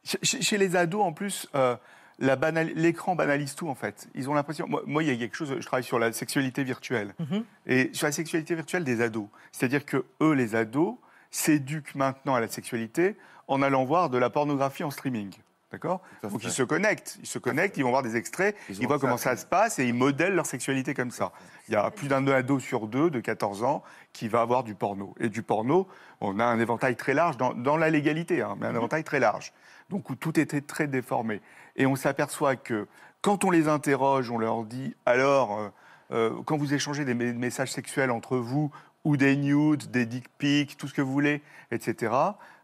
[0.05, 1.76] Chez, les ados, en plus, euh,
[2.18, 4.09] la banal- l'écran banalise tout, en fait.
[4.16, 4.66] Ils ont l'impression.
[4.66, 5.55] Moi, moi, il y a quelque chose.
[5.57, 7.14] Je travaille sur la sexualité virtuelle.
[7.20, 7.44] Mhm.
[7.66, 9.26] Et sur la sexualité virtuelle des ados.
[9.52, 10.96] C'est-à-dire que eux, les ados,
[11.31, 13.16] s'éduquent maintenant à la sexualité
[13.48, 15.33] en allant voir de la pornographie en streaming.
[15.73, 17.19] D'accord Donc ils se connectent.
[17.23, 19.31] Ils se connectent, ils vont voir des extraits, Ils voient comment ça.
[19.31, 21.33] ça se passe et ils modèlent leur sexualité comme ça.
[21.69, 23.83] Il y a plus d'un ado sur deux de 14 ans
[24.13, 25.15] qui va avoir du porno.
[25.19, 25.89] Et du porno,
[26.21, 29.19] on a un éventail très large dans, dans la légalité, hein, mais un éventail très
[29.19, 29.55] large.
[29.89, 31.41] Donc où tout était très déformé.
[31.77, 32.87] Et on s'aperçoit que
[33.23, 35.69] quand on les interroge, on leur dit alors, euh,
[36.11, 38.71] euh, quand vous échangez des messages sexuels entre vous,
[39.05, 42.13] ou des nudes, des dick pics, tout ce que vous voulez, etc.,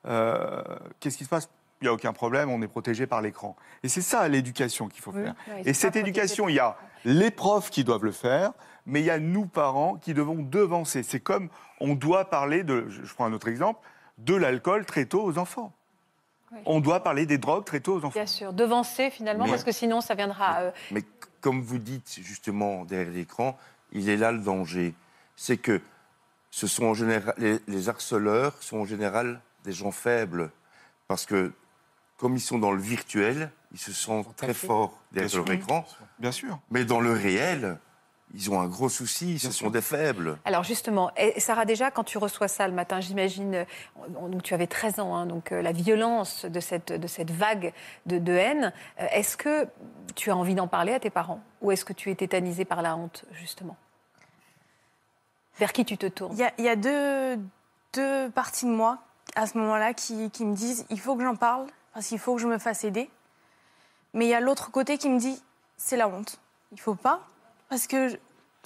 [0.06, 0.62] euh,
[1.00, 1.48] qu'est-ce qui se passe?
[1.80, 3.54] Il n'y a aucun problème, on est protégé par l'écran.
[3.84, 5.34] Et c'est ça l'éducation qu'il faut faire.
[5.64, 8.52] Et cette éducation, il y a les profs qui doivent le faire,
[8.84, 11.02] mais il y a nous, parents, qui devons devancer.
[11.04, 11.48] C'est comme
[11.80, 13.78] on doit parler de, je prends un autre exemple,
[14.18, 15.72] de l'alcool très tôt aux enfants.
[16.50, 16.58] Oui.
[16.66, 18.14] On doit parler des drogues très tôt aux enfants.
[18.18, 20.60] Bien sûr, devancer finalement, Mais- parce que sinon ça viendra.
[20.62, 21.02] euh, Mais
[21.40, 23.56] comme vous dites justement derrière l'écran,
[23.92, 24.94] il est là le danger.
[25.36, 25.80] C'est que
[26.50, 30.50] ce sont en général, les, les harceleurs sont en général des gens faibles.
[31.06, 31.52] Parce que
[32.18, 35.86] comme ils sont dans le virtuel, ils se sentent très forts derrière leur écran.
[36.18, 36.58] Bien sûr.
[36.70, 37.78] Mais dans le réel,
[38.34, 39.70] ils ont un gros souci, ce Bien sont sûr.
[39.70, 40.38] des faibles.
[40.44, 43.64] Alors justement, et Sarah, déjà, quand tu reçois ça le matin, j'imagine,
[44.08, 47.72] donc tu avais 13 ans, hein, donc euh, la violence de cette, de cette vague
[48.06, 49.66] de, de haine, euh, est-ce que
[50.14, 51.40] tu as envie d'en parler à tes parents?
[51.62, 53.76] Ou est-ce que tu es tétanisée par la honte, justement?
[55.58, 56.32] Vers qui tu te tournes?
[56.34, 57.38] Il y a, il y a deux,
[57.94, 58.98] deux parties de moi
[59.36, 61.66] à ce moment-là qui, qui me disent il faut que j'en parle
[61.98, 63.10] parce qu'il faut que je me fasse aider.
[64.14, 65.42] Mais il y a l'autre côté qui me dit
[65.76, 66.38] c'est la honte.
[66.70, 67.22] Il faut pas
[67.68, 68.16] parce que je-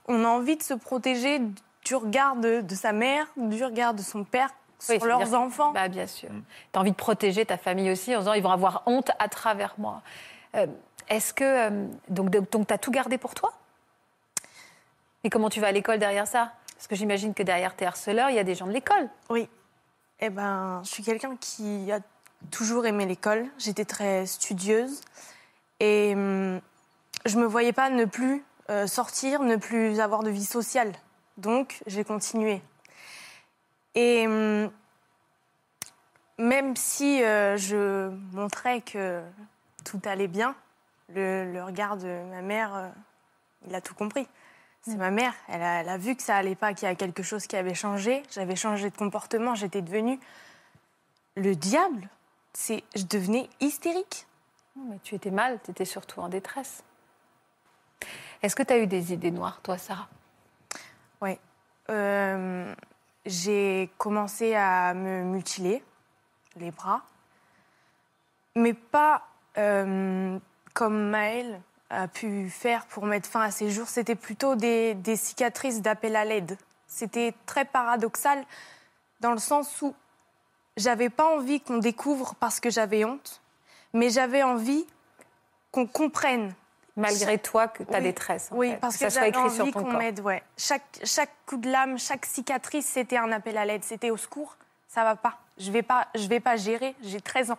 [0.07, 1.40] on a envie de se protéger
[1.87, 4.51] du regard de, de sa mère, du regard de son père
[4.90, 5.73] Oui, sur leurs enfants.
[5.73, 6.29] Bah, bien sûr.
[6.29, 9.29] Tu as envie de protéger ta famille aussi en disant ils vont avoir honte à
[9.29, 10.03] travers moi.
[10.55, 10.66] Euh,
[11.09, 11.45] Est-ce que.
[11.71, 13.55] euh, donc, donc tu as tout gardé pour toi?
[15.25, 16.53] Et comment tu vas à l'école derrière ça?
[16.77, 19.09] Parce que j'imagine que derrière tes harceleurs, il y a des gens de l'école.
[19.31, 19.49] Oui.
[20.21, 21.99] Eh ben, je suis quelqu'un qui a
[22.51, 23.47] toujours aimé l'école.
[23.59, 25.01] J'étais très studieuse.
[25.81, 26.61] Et hum,
[27.25, 30.93] je me voyais pas ne plus euh, sortir, ne plus avoir de vie sociale.
[31.37, 32.63] Donc, j'ai continué.
[33.95, 34.71] Et hum,
[36.39, 39.23] même si euh, je montrais que
[39.85, 40.55] tout allait bien,
[41.15, 42.89] le, le regard de ma mère, euh,
[43.67, 44.27] il a tout compris.
[44.85, 46.97] C'est ma mère, elle a, elle a vu que ça allait pas, qu'il y a
[46.97, 48.25] quelque chose qui avait changé.
[48.33, 50.19] J'avais changé de comportement, j'étais devenue
[51.37, 52.09] le diable.
[52.53, 54.27] C'est, je devenais hystérique.
[54.77, 56.83] Non, Mais tu étais mal, tu étais surtout en détresse.
[58.43, 60.09] Est-ce que tu as eu des idées noires, toi, Sarah?
[61.21, 61.38] Ouais.
[61.91, 62.75] Euh,
[63.25, 65.83] j'ai commencé à me mutiler
[66.57, 67.03] les bras,
[68.55, 69.23] mais pas
[69.59, 70.38] euh,
[70.75, 71.61] comme Maëlle
[71.91, 73.88] a pu faire pour mettre fin à ses jours.
[73.88, 76.57] C'était plutôt des, des cicatrices d'appel à l'aide.
[76.87, 78.45] C'était très paradoxal
[79.21, 79.95] dans le sens où
[80.77, 83.41] j'avais pas envie qu'on découvre parce que j'avais honte,
[83.93, 84.87] mais j'avais envie
[85.71, 86.55] qu'on comprenne
[86.95, 88.03] Malgré toi, que ta Oui.
[88.05, 88.51] détresse.
[88.53, 90.21] en Oui, fait, parce que j'avais envie qu'on m'aide.
[90.21, 90.43] Ouais.
[90.59, 93.83] Chaque, chaque coup de lame, chaque cicatrice, c'était un appel à l'aide.
[93.83, 94.57] C'était au secours.
[94.89, 95.39] Ça va pas.
[95.57, 96.95] Je vais pas, je vais pas gérer.
[97.03, 97.59] J'ai 13 ans.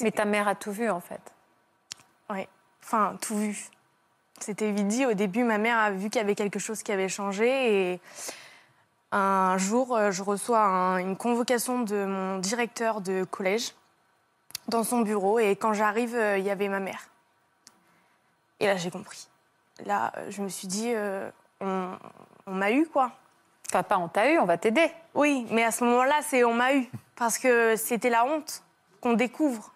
[0.00, 1.20] Mais ta mère a tout vu, en fait.
[2.28, 2.48] Ouais.
[2.82, 3.68] Enfin, tout vu.
[4.40, 5.06] C'était vite dit.
[5.06, 8.00] Au début, ma mère a vu qu'il y avait quelque chose qui avait changé et
[9.12, 13.74] un jour, euh, je reçois un- une convocation de mon directeur de collège
[14.68, 17.08] dans son bureau et quand j'arrive, euh, il y avait ma mère.
[18.60, 19.28] Et là, j'ai compris.
[19.84, 21.90] Là, euh, je me suis dit, euh, on,
[22.46, 23.12] on m'a eu quoi.
[23.68, 24.90] Enfin, pas on t'a eu, on va t'aider.
[25.14, 26.88] Oui, mais à ce moment-là, c'est on m'a eu.
[27.16, 28.62] Parce que c'était la honte
[29.00, 29.72] qu'on découvre.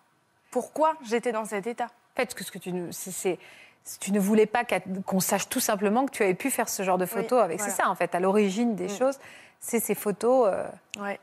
[0.51, 3.38] Pourquoi j'étais dans cet état En fait, ce que tu, ne- c'est-
[3.85, 4.62] c'est- tu ne voulais pas
[5.07, 7.59] qu'on sache tout simplement que tu avais pu faire ce genre de photos Oui, avec.
[7.59, 7.73] voilà.
[7.73, 8.99] C'est ça, en fait, à l'origine des Mm.
[8.99, 9.19] choses,
[9.61, 10.49] c'est ces photos.
[10.53, 10.64] euh,
[11.01, 11.19] Ouais.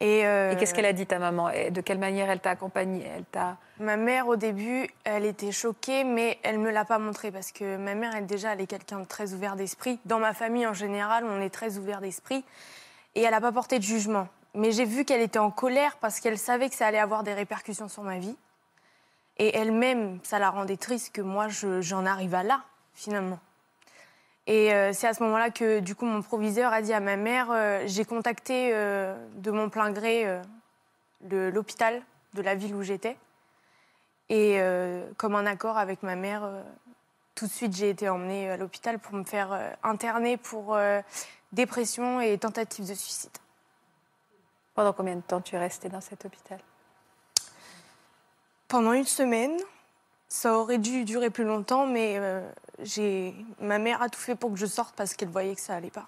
[0.00, 1.50] Et, euh, Et qu'est-ce qu'elle a dit, ta maman?
[1.50, 3.04] Et de quelle manière elle t'a accompagnée?
[3.16, 3.56] Elle t'a.
[3.80, 7.76] Ma mère, au début, elle était choquée, mais elle me l'a pas montré parce que
[7.76, 9.98] ma mère, elle déjà, elle est quelqu'un de très ouvert d'esprit.
[10.04, 12.44] Dans ma famille, en général, on est très ouvert d'esprit.
[13.16, 14.28] Et elle n'a pas porté de jugement.
[14.54, 17.34] Mais j'ai vu qu'elle était en colère parce qu'elle savait que ça allait avoir des
[17.34, 18.36] répercussions sur ma vie.
[19.38, 22.62] Et elle-même, ça la rendait triste que moi, je- j'en arrive à là,
[22.94, 23.38] finalement.
[24.46, 27.16] Et euh, c'est à ce moment-là que, du coup, mon proviseur a dit à ma
[27.16, 30.40] mère euh, j'ai contacté euh, de mon plein gré
[31.30, 32.02] l'hôpital
[32.34, 33.16] de la ville où j'étais.
[34.30, 34.60] Et
[35.16, 36.48] comme un accord avec ma mère,
[37.34, 40.78] tout de suite, j'ai été emmenée à l'hôpital pour me faire interner pour
[41.52, 43.36] dépression et tentative de suicide.
[44.74, 46.58] Pendant combien de temps tu es restée dans cet hôpital?
[48.68, 49.56] Pendant une semaine,
[50.28, 52.46] ça aurait dû durer plus longtemps, mais euh,
[52.80, 55.74] j'ai ma mère a tout fait pour que je sorte parce qu'elle voyait que ça
[55.74, 56.06] allait pas.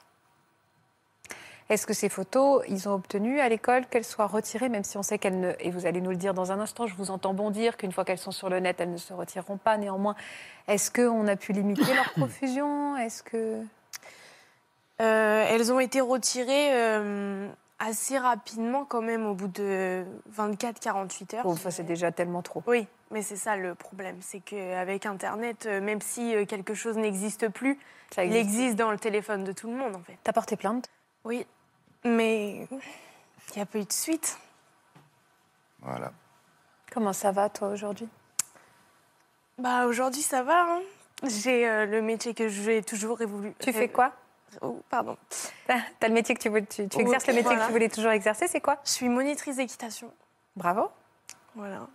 [1.70, 5.04] Est-ce que ces photos, ils ont obtenu à l'école qu'elles soient retirées, même si on
[5.04, 5.52] sait qu'elles ne.
[5.60, 8.04] Et vous allez nous le dire dans un instant, je vous entends bondir qu'une fois
[8.04, 9.78] qu'elles sont sur le net, elles ne se retireront pas.
[9.78, 10.16] Néanmoins,
[10.66, 12.96] est-ce qu'on a pu limiter leur profusion?
[12.96, 13.62] Est-ce que.
[15.00, 17.48] Euh, elles ont été retirées euh,
[17.80, 20.04] assez rapidement quand même au bout de
[20.36, 21.42] 24-48 heures.
[21.44, 22.62] Bon, ça, c'est déjà tellement trop.
[22.66, 26.96] Oui, mais c'est ça le problème, c'est qu'avec Internet, euh, même si euh, quelque chose
[26.96, 27.78] n'existe plus,
[28.14, 28.58] Ça il existe.
[28.60, 30.16] existe dans le téléphone de tout le monde en fait.
[30.22, 30.88] T'as porté plainte?
[31.24, 31.46] Oui,
[32.04, 34.38] mais il n'y a pas eu de suite.
[35.80, 36.12] Voilà.
[36.92, 38.08] Comment ça va, toi, aujourd'hui?
[39.58, 40.62] Bah aujourd'hui ça va.
[40.62, 40.80] hein.
[41.24, 43.52] J'ai euh, le métier que j'ai toujours voulu.
[43.58, 44.12] Tu fais quoi?
[44.62, 45.16] Oh, Pardon.
[45.66, 46.64] T'as t'as le métier que tu veux.
[46.64, 48.78] Tu, tu Oh, exerces le métier que tu voulais toujours exercer, c'est quoi?
[48.84, 50.12] Je suis monitrice d'équitation.
[50.56, 50.90] Bravo.
[51.54, 51.86] Voilà.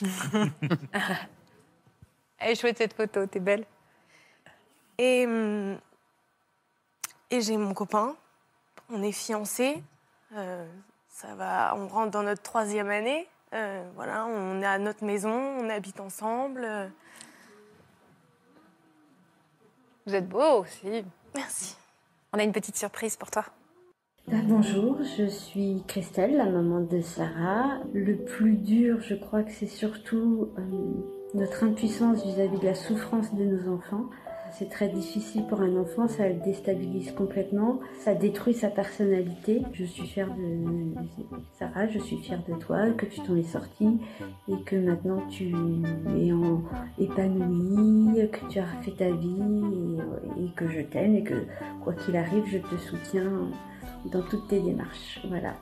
[2.38, 3.64] Elle est chouette cette photo, t'es belle.
[4.98, 5.78] Et, hum,
[7.30, 8.16] et j'ai mon copain.
[8.90, 9.82] On est fiancés.
[10.34, 10.66] Euh,
[11.08, 13.28] ça va, on rentre dans notre troisième année.
[13.54, 16.90] Euh, voilà, on est à notre maison, on habite ensemble.
[20.06, 21.04] Vous êtes beau aussi.
[21.34, 21.76] Merci.
[22.32, 23.44] On a une petite surprise pour toi.
[24.30, 27.80] Ah, Bonjour, je suis Christelle, la maman de Sarah.
[27.92, 30.62] Le plus dur, je crois que c'est surtout euh,
[31.34, 34.04] notre impuissance vis-à-vis de la souffrance de nos enfants.
[34.52, 39.62] C'est très difficile pour un enfant, ça le déstabilise complètement, ça détruit sa personnalité.
[39.72, 40.92] Je suis fière de
[41.58, 43.98] Sarah, je suis fière de toi, que tu t'en es sortie
[44.48, 46.62] et que maintenant tu es en
[46.98, 49.40] épanouie, que tu as fait ta vie
[50.38, 51.46] et, et que je t'aime et que
[51.82, 53.48] quoi qu'il arrive, je te soutiens
[54.12, 55.20] dans toutes tes démarches.
[55.28, 55.54] Voilà.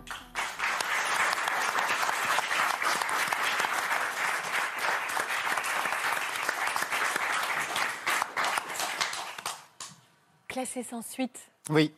[10.73, 11.51] Classé sans suite.
[11.69, 11.93] Oui.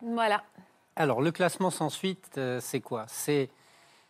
[0.00, 0.42] Voilà.
[0.96, 3.04] Alors, le classement sans suite, euh, c'est quoi?
[3.06, 3.50] C'est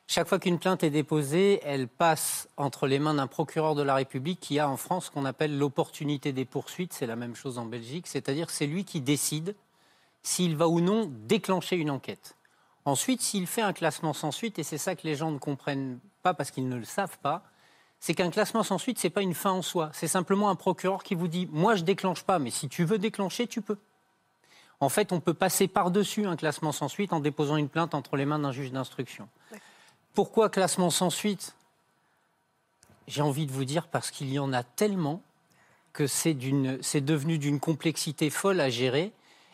[0.06, 3.96] chaque fois qu'une plainte est déposée, elle passe entre les mains d'un procureur de la
[3.96, 6.92] République qui a en France ce qu'on appelle l'opportunité des poursuites.
[6.92, 8.06] C'est la même chose en Belgique.
[8.06, 9.56] C'est-à-dire que c'est lui qui décide
[10.22, 12.36] s'il va ou non déclencher une enquête.
[12.84, 15.98] Ensuite, s'il fait un classement sans suite, et c'est ça que les gens ne comprennent
[16.22, 17.42] pas parce qu'ils ne le savent pas,
[17.98, 19.90] c'est qu'un classement sans suite, c'est pas une fin en soi.
[19.92, 22.98] C'est simplement un procureur qui vous dit Moi, je déclenche pas, mais si tu veux
[22.98, 23.78] déclencher, tu peux.
[24.80, 28.16] En fait, on peut passer par-dessus un classement sans suite en déposant une plainte entre
[28.16, 29.28] les mains d'un juge d'instruction.
[30.12, 31.54] Pourquoi classement sans suite?
[33.06, 35.22] J'ai envie de vous dire parce qu'il y en a tellement
[35.92, 39.12] que c'est devenu d'une complexité folle à gérer.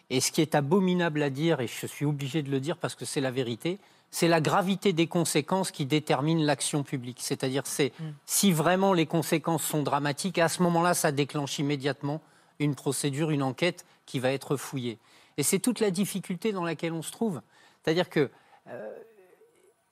[0.09, 2.95] Et ce qui est abominable à dire, et je suis obligé de le dire parce
[2.95, 3.79] que c'est la vérité,
[4.11, 7.19] c'est la gravité des conséquences qui détermine l'action publique.
[7.21, 7.93] C'est-à-dire, c'est
[8.27, 12.21] si vraiment les conséquences sont dramatiques, à ce moment-là, ça déclenche immédiatement
[12.59, 14.99] une procédure, une enquête qui va être fouillée.
[15.37, 17.41] Et c'est toute la difficulté dans laquelle on se trouve.
[17.83, 18.29] C'est-à-dire que
[18.67, 18.99] euh,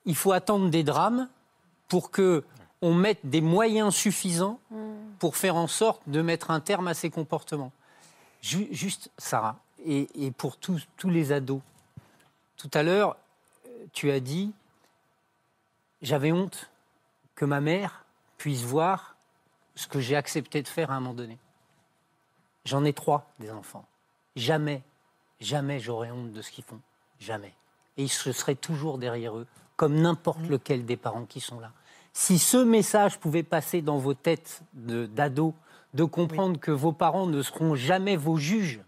[0.06, 1.28] il faut attendre des drames
[1.86, 2.44] pour que
[2.82, 4.58] on mette des moyens suffisants
[5.20, 7.72] pour faire en sorte de mettre un terme à ces comportements.
[8.42, 11.60] Ju- juste, Sarah, et, et pour tous, tous les ados,
[12.56, 13.16] tout à l'heure,
[13.66, 14.52] euh, tu as dit,
[16.02, 16.70] j'avais honte
[17.36, 18.04] que ma mère
[18.36, 19.16] puisse voir
[19.76, 21.38] ce que j'ai accepté de faire à un moment donné.
[22.64, 23.86] J'en ai trois des enfants.
[24.38, 24.82] Jamais,
[25.40, 26.80] jamais j'aurais honte de ce qu'ils font.
[27.18, 27.52] Jamais.
[27.96, 29.46] Et je serai toujours derrière eux,
[29.76, 31.72] comme n'importe lequel des parents qui sont là.
[32.12, 35.54] Si ce message pouvait passer dans vos têtes d'ados,
[35.94, 38.80] de comprendre que vos parents ne seront jamais vos juges,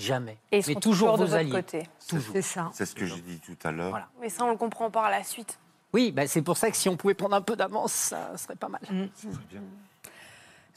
[0.00, 0.38] Jamais.
[0.50, 1.50] Et ils Mais toujours toujours de vos votre alliés.
[1.50, 1.82] côté.
[2.08, 2.32] Toujours.
[2.32, 2.70] C'est ça.
[2.72, 3.90] C'est ce que j'ai dit tout à l'heure.
[3.90, 4.08] Voilà.
[4.18, 5.58] Mais ça, on le comprend par la suite.
[5.92, 8.56] Oui, bah, c'est pour ça que si on pouvait prendre un peu d'avance, ça serait
[8.56, 8.80] pas mal.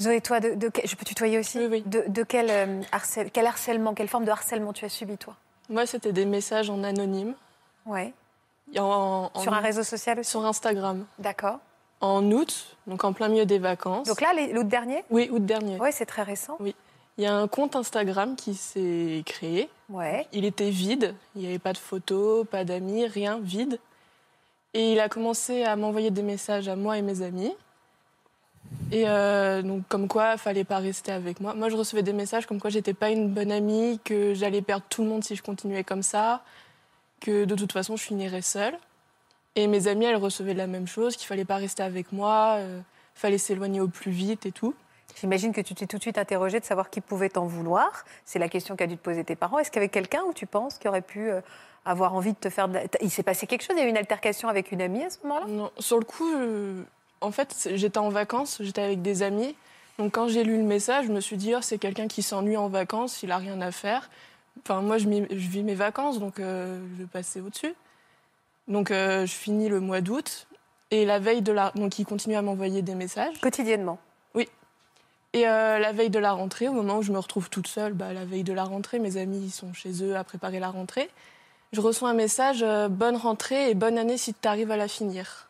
[0.01, 1.83] Zoé, toi, de, de quel- je peux tutoyer aussi Oui, oui.
[1.85, 5.35] De, de quel, euh, harcèle- quel harcèlement, quelle forme de harcèlement tu as subi, toi?
[5.69, 7.35] Moi, c'était des messages en anonyme.
[7.85, 8.13] Ouais.
[8.73, 10.29] Et en- en- Sur un réseau social aussi?
[10.31, 11.05] Sur Instagram.
[11.19, 11.59] D'accord.
[12.01, 14.07] En août, donc en plein milieu des vacances.
[14.07, 15.03] Donc là, l'août dernier?
[15.09, 15.77] Oui, août dernier.
[15.79, 16.57] Oui, c'est très récent.
[16.59, 19.69] Il y a un compte Instagram qui s'est créé.
[19.89, 20.27] Ouais.
[20.33, 21.13] Il était vide.
[21.35, 23.79] Il n'y avait pas de photos, pas d'amis, rien, vide.
[24.73, 27.53] Et il a commencé à m'envoyer des messages à moi et mes amis.
[28.91, 31.53] Et euh, donc, comme quoi, fallait pas rester avec moi.
[31.55, 34.85] Moi, je recevais des messages comme quoi j'étais pas une bonne amie, que j'allais perdre
[34.89, 36.43] tout le monde si je continuais comme ça,
[37.19, 38.77] que de toute façon, je finirais seule.
[39.55, 42.79] Et mes amies, elles recevaient la même chose, qu'il fallait pas rester avec moi, euh,
[43.15, 44.75] fallait s'éloigner au plus vite et tout.
[45.19, 48.03] J'imagine que tu t'es tout de suite interrogée de savoir qui pouvait t'en vouloir.
[48.25, 49.59] C'est la question qu'a dû te poser tes parents.
[49.59, 51.41] Est-ce qu'il y avait quelqu'un où tu penses qui aurait pu euh,
[51.85, 52.67] avoir envie de te faire...
[52.67, 53.75] de la- Il s'est passé quelque chose?
[53.77, 55.45] Il y a eu une altercation avec une amie à ce moment-là?
[55.47, 56.83] Non, sur le coup, euh,
[57.23, 59.55] en fait, j'étais en vacances, j'étais avec des amis.
[59.97, 62.57] Donc quand j'ai lu le message, je me suis dit, oh, c'est quelqu'un qui s'ennuie
[62.57, 64.09] en vacances, il a rien à faire.
[64.59, 67.73] Enfin, moi, je, vis mes vacances, donc euh, je vais passer au-dessus.
[68.67, 70.47] Donc euh, je finis le mois d'août.
[70.91, 71.71] Et la veille de la...
[71.75, 73.39] Donc il continue à m'envoyer des messages.
[73.41, 73.97] Quotidiennement
[75.33, 77.93] Et euh, la veille de la rentrée, au moment où je me retrouve toute seule,
[77.93, 80.69] bah, la veille de la rentrée, mes amis ils sont chez eux à préparer la
[80.69, 81.09] rentrée.
[81.71, 85.47] Je reçois un message Bonne rentrée et bonne année si tu arrives à la finir.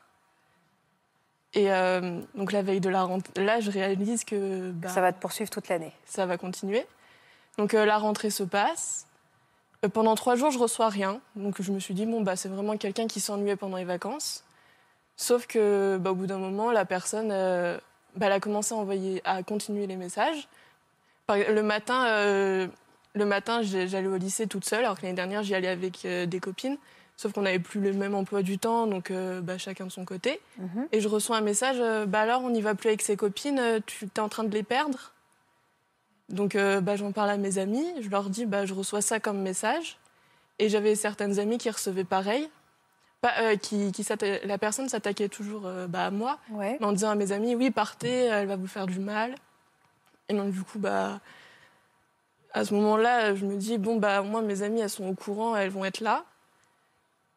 [1.55, 5.13] Et euh, donc la veille de la rentrée, là je réalise que bah, Ça va
[5.13, 5.93] te poursuivre toute l'année.
[6.05, 6.85] ça va continuer.
[7.57, 9.05] Donc euh, la rentrée se passe.
[9.85, 11.21] Euh, pendant trois jours, je reçois rien.
[11.35, 14.43] Donc je me suis dit, bon, bah, c'est vraiment quelqu'un qui s'ennuyait pendant les vacances.
[15.15, 19.21] Sauf que bah, au bout d'un moment, la personne, bah, elle a commencé à, envoyer,
[19.23, 20.47] à continuer les messages.
[21.29, 22.05] Le matin,
[23.15, 26.39] le matin j'allais au lycée toute seule, alors que l'année dernière, j'y allais avec des
[26.39, 26.77] copines.
[27.15, 30.03] Sauf qu'on n'avait plus le même emploi du temps, donc euh, bah, chacun de son
[30.03, 30.41] côté.
[30.57, 30.87] Mhm.
[30.91, 33.59] Et je reçois un message, euh, bah alors on n'y va plus avec ses copines,
[33.59, 35.11] euh, tu es en train de les perdre?
[36.29, 39.19] Donc euh, bah, j'en parle à mes amis, je leur dis, bah, je reçois ça
[39.19, 39.97] comme message.
[40.59, 42.49] Et j'avais certaines amies qui recevaient pareil.
[43.61, 44.05] Qui, qui
[44.43, 46.77] la personne s'attaquait toujours bah, à moi, Ouais.
[46.81, 49.35] en disant à mes amis, oui, partez, elle va vous faire du mal.
[50.27, 51.21] Et donc du coup, bah,
[52.51, 55.55] à ce moment-là, je me dis, bon, bah, moi, mes amies, elles sont au courant,
[55.55, 56.25] elles vont être là.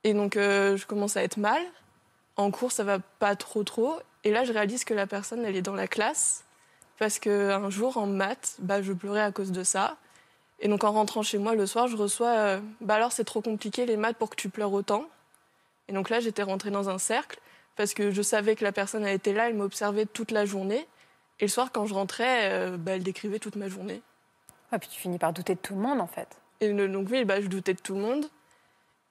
[0.05, 1.63] Et donc, euh, je commence à être mal.
[2.37, 3.99] En cours, ça va pas trop, trop.
[4.25, 6.45] Et là, je réalise que la personne, elle est dans la classe.
[6.99, 9.97] Parce qu'un jour, en maths, bah, je pleurais à cause de ça.
[10.61, 13.43] Et donc, en rentrant chez moi le soir, je reçois euh, Bah alors, c'est trop
[13.43, 15.07] compliqué les maths pour que tu pleures autant.
[15.89, 17.39] Et donc là, j'étais rentrée dans un cercle.
[17.77, 20.87] Parce que je savais que la personne, elle était là, elle m'observait toute la journée.
[21.41, 24.01] Et le soir, quand je rentrais, euh, bah, elle décrivait toute ma journée.
[24.73, 26.29] Et puis tu finis par douter de tout le monde, en fait.
[26.61, 28.27] Et donc, oui, bah, je doutais de tout le monde.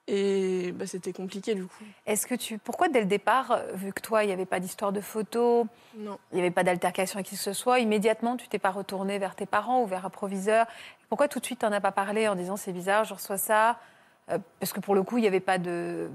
[0.08, 1.82] Et bah, c'était compliqué, du coup.
[2.06, 2.58] Est-ce que tu...
[2.58, 5.66] Pourquoi, dès le départ, euh, vu que toi, il n'y avait pas d'histoire de photos,
[5.96, 6.18] Non.
[6.30, 9.18] il n'y avait pas d'altercation avec qui que ce soit, immédiatement, tu t'es pas retourné
[9.18, 10.66] vers tes parents ou vers un proviseur?
[11.08, 13.36] Pourquoi tout de suite, tu n'en as pas parlé en disant c'est bizarre, je reçois
[13.38, 13.78] ça?
[14.30, 16.08] Euh, Parce que pour le coup, il n'y avait pas de...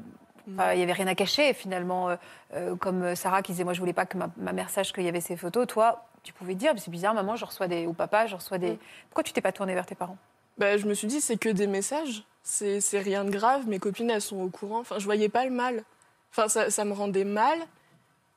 [0.54, 2.16] Enfin, il n'y avait rien à cacher finalement, Euh,
[2.54, 5.04] euh, comme Sarah qui disait moi je voulais pas que ma, ma mère sache qu'il
[5.04, 5.68] y avait ces photos.
[5.68, 8.72] Toi, tu pouvais dire c'est bizarre, maman, je reçois des ou papa, je reçois des.
[8.72, 8.78] Mm.
[9.10, 10.18] Pourquoi tu t'es pas tourné vers tes parents?
[10.62, 12.24] Bah, je me suis dit, c'est que des messages.
[12.44, 13.68] C'est c'est rien de grave.
[13.68, 14.82] Mes copines, elles sont au courant.
[14.82, 15.84] Enfin, je voyais pas le mal.
[16.30, 17.58] Enfin, ça, ça me rendait mal,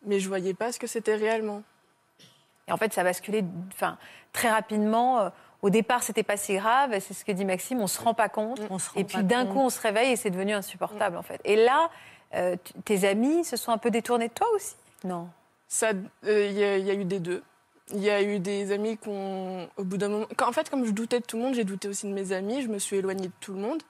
[0.06, 1.62] mais je voyais pas ce que c'était réellement.
[2.66, 3.98] Et en fait, ça a basculé enfin,
[4.32, 5.20] très rapidement.
[5.20, 5.28] Euh,
[5.60, 8.30] Au départ, c'était pas si grave, c'est ce que dit Maxime, on se rend pas
[8.30, 8.58] compte.
[8.70, 11.22] On se rend Et puis d'un coup, on se réveille et c'est devenu insupportable en
[11.22, 11.42] fait.
[11.44, 11.90] Et là,
[12.34, 12.56] euh,
[12.86, 14.76] tes amis se sont un peu détournés de toi aussi?
[15.04, 15.28] Non.
[15.68, 15.90] Ça,
[16.24, 17.42] euh, y, il y a eu des deux.
[17.92, 20.86] Il y a eu des amis qu'on, au bout d'un moment, quand, en fait, comme
[20.86, 22.62] je doutais de tout le monde, j'ai douté aussi de mes amis.
[22.62, 23.82] Je me suis éloignée de tout le monde.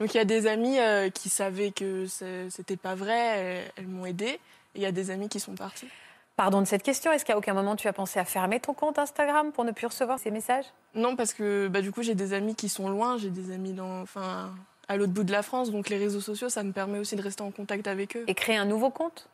[0.00, 3.86] Donc il y a des amis euh, qui savaient que c'était pas vrai, elles, elles
[3.86, 4.38] m'ont aidée.
[4.74, 5.88] Et il y a des amis qui sont partis.
[6.36, 9.00] Pardon de cette question, est-ce qu'à aucun moment tu as pensé à fermer ton compte
[9.00, 10.66] Instagram pour ne plus recevoir ces messages?
[10.94, 13.72] Non, parce que bah, du coup, j'ai des amis qui sont loin, j'ai des amis
[13.72, 14.54] dans, enfin,
[14.86, 17.22] à l'autre bout de la France, donc les réseaux sociaux, ça me permet aussi de
[17.22, 18.22] rester en contact avec eux.
[18.28, 19.28] Et créer un nouveau compte?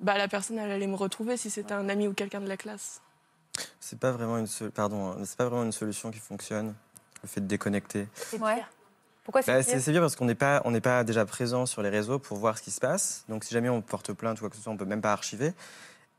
[0.00, 2.56] Bah, la personne, elle allait me retrouver si c'était un ami ou quelqu'un de la
[2.56, 3.02] classe.
[3.80, 6.74] C'est pas vraiment une pardon, hein, c'est pas vraiment une solution qui fonctionne.
[7.22, 8.08] Le fait de déconnecter.
[8.40, 8.62] Ouais.
[9.24, 11.24] Pourquoi c'est Bah, pire c'est c'est bien parce qu'on n'est pas on n'est pas déjà
[11.24, 13.24] présent sur les réseaux pour voir ce qui se passe.
[13.28, 15.12] Donc si jamais on porte plainte ou quoi que ce soit, on peut même pas
[15.12, 15.52] archiver.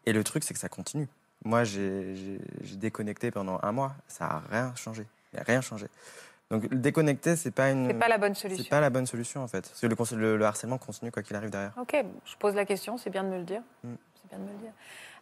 [0.05, 1.07] Et le truc c'est que ça continue.
[1.43, 2.39] Moi j'ai
[2.75, 5.87] déconnecté pendant un mois, ça a rien changé, il a rien changé.
[6.51, 8.63] Donc le déconnecter c'est pas une C'est pas la bonne solution.
[8.63, 9.67] c'est pas la bonne solution en fait.
[9.67, 11.73] Parce que le, cons- le- le harcèlement continue quoi qu'il arrive derrière.
[11.77, 13.61] Ok, je pose la question, c'est bien de me le dire.
[13.83, 13.93] Mm.
[14.23, 14.71] C'est bien de me le dire.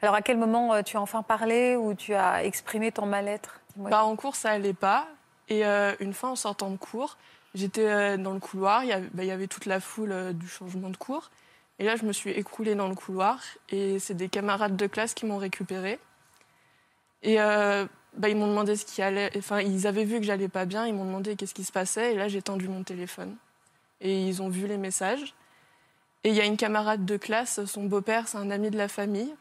[0.02, 3.60] Alors à quel moment euh, tu as enfin parlé ou tu as exprimé ton mal-être?
[3.76, 5.08] Bah, en cours, ça allait pas.
[5.50, 7.18] Et euh, une fois, en sortant de cours,
[7.56, 8.84] j'étais euh, dans le couloir.
[8.84, 11.30] Il y, avait, bah, il y avait toute la foule euh, du changement de cours.
[11.80, 13.42] Et là, je me suis écroulée dans le couloir.
[13.70, 16.00] Et c'est des camarades de classe qui m'ont récupérée.
[17.24, 17.86] Et euh,
[18.16, 19.32] bah, ils m'ont demandé ce qui allait.
[19.38, 20.86] Enfin, ils avaient vu que j'allais pas bien.
[20.86, 22.14] Ils m'ont demandé qu'est-ce qui se passait.
[22.14, 23.36] Et là, j'ai tendu mon téléphone.
[24.00, 25.34] Et ils ont vu les messages.
[26.24, 28.88] Et il y a une camarade de classe, son beau-père, c'est un ami de la
[28.88, 29.34] famille.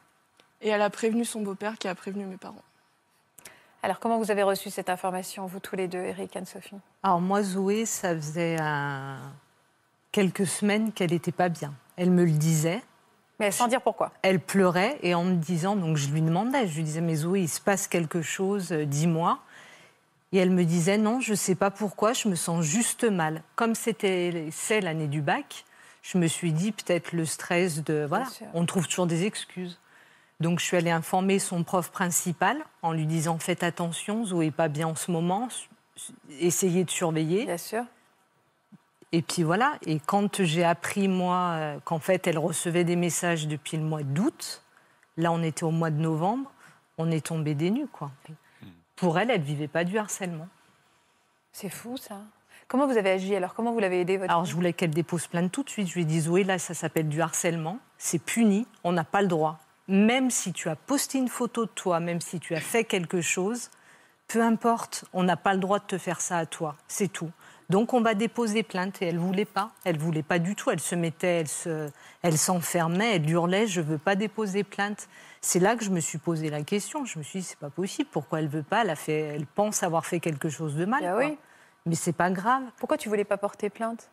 [0.63, 2.63] Et elle a prévenu son beau-père qui a prévenu mes parents.
[3.83, 6.77] Alors, comment vous avez reçu cette information, vous tous les deux, Eric, Anne-Sophie?
[7.03, 9.19] Alors moi, Zoé, ça faisait un-
[10.13, 11.73] quelques semaines qu'elle n'était pas bien.
[11.97, 12.83] Elle me le disait.
[13.39, 14.13] Mais sans dire pourquoi.
[14.21, 17.41] Elle pleurait et en me disant, donc je lui demandais, je lui disais, mais Zoé,
[17.41, 19.39] il se passe quelque chose, euh, dis-moi.
[20.33, 23.43] Et elle me disait, non, je ne sais pas pourquoi, je me sens juste mal.
[23.57, 25.65] Comme c'était c'est l'année du bac,
[26.03, 28.07] je me suis dit peut-être le stress de...
[28.09, 29.79] Voilà, on trouve toujours des excuses.
[30.41, 34.51] Donc je suis allée informer son prof principal en lui disant, faites attention, Zoé n'est
[34.51, 35.49] pas bien en ce moment,
[36.39, 37.45] essayez de surveiller.
[37.45, 37.85] Bien sûr.
[39.13, 43.49] Et puis voilà, et quand j'ai appris, moi, euh, qu'en fait, elle recevait des messages
[43.49, 44.63] depuis le mois d'août,
[45.17, 46.51] là, on était au mois de novembre,
[46.97, 48.13] on est tombé des nues, quoi.
[48.95, 50.49] Pour elle, elle ne vivait pas du harcèlement.
[51.53, 52.21] C'est fou, ça.
[52.71, 53.53] Comment vous avez agi alors?
[53.53, 55.89] Comment vous l'avez aidé votre Alors, je voulais qu'elle dépose plainte tout de suite.
[55.89, 59.23] Je lui ai dit, Zoé, là, ça s'appelle du harcèlement, c'est puni, on n'a pas
[59.23, 59.59] le droit.
[59.89, 63.23] Même si tu as posté une photo de toi, même si tu as fait quelque
[63.23, 63.71] chose,
[64.29, 67.33] peu importe, on n'a pas le droit de te faire ça à toi, c'est tout.
[67.71, 70.79] Donc on va déposer plainte et elle voulait pas, elle voulait pas du tout, elle
[70.79, 71.91] se mettait, elle se,
[72.23, 75.09] elle s'enfermait, elle hurlait, je veux pas déposer plainte.
[75.41, 77.71] C'est là que je me suis posé la question, je me suis dit c'est pas
[77.71, 80.85] possible, pourquoi elle veut pas, elle a fait, elle pense avoir fait quelque chose de
[80.85, 81.05] mal.
[81.05, 81.37] Ah oui.
[81.87, 82.63] Mais c'est pas grave.
[82.79, 84.11] Pourquoi tu voulais pas porter plainte?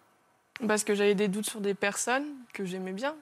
[0.68, 3.16] Parce que j'avais des doutes sur des personnes que j'aimais bien.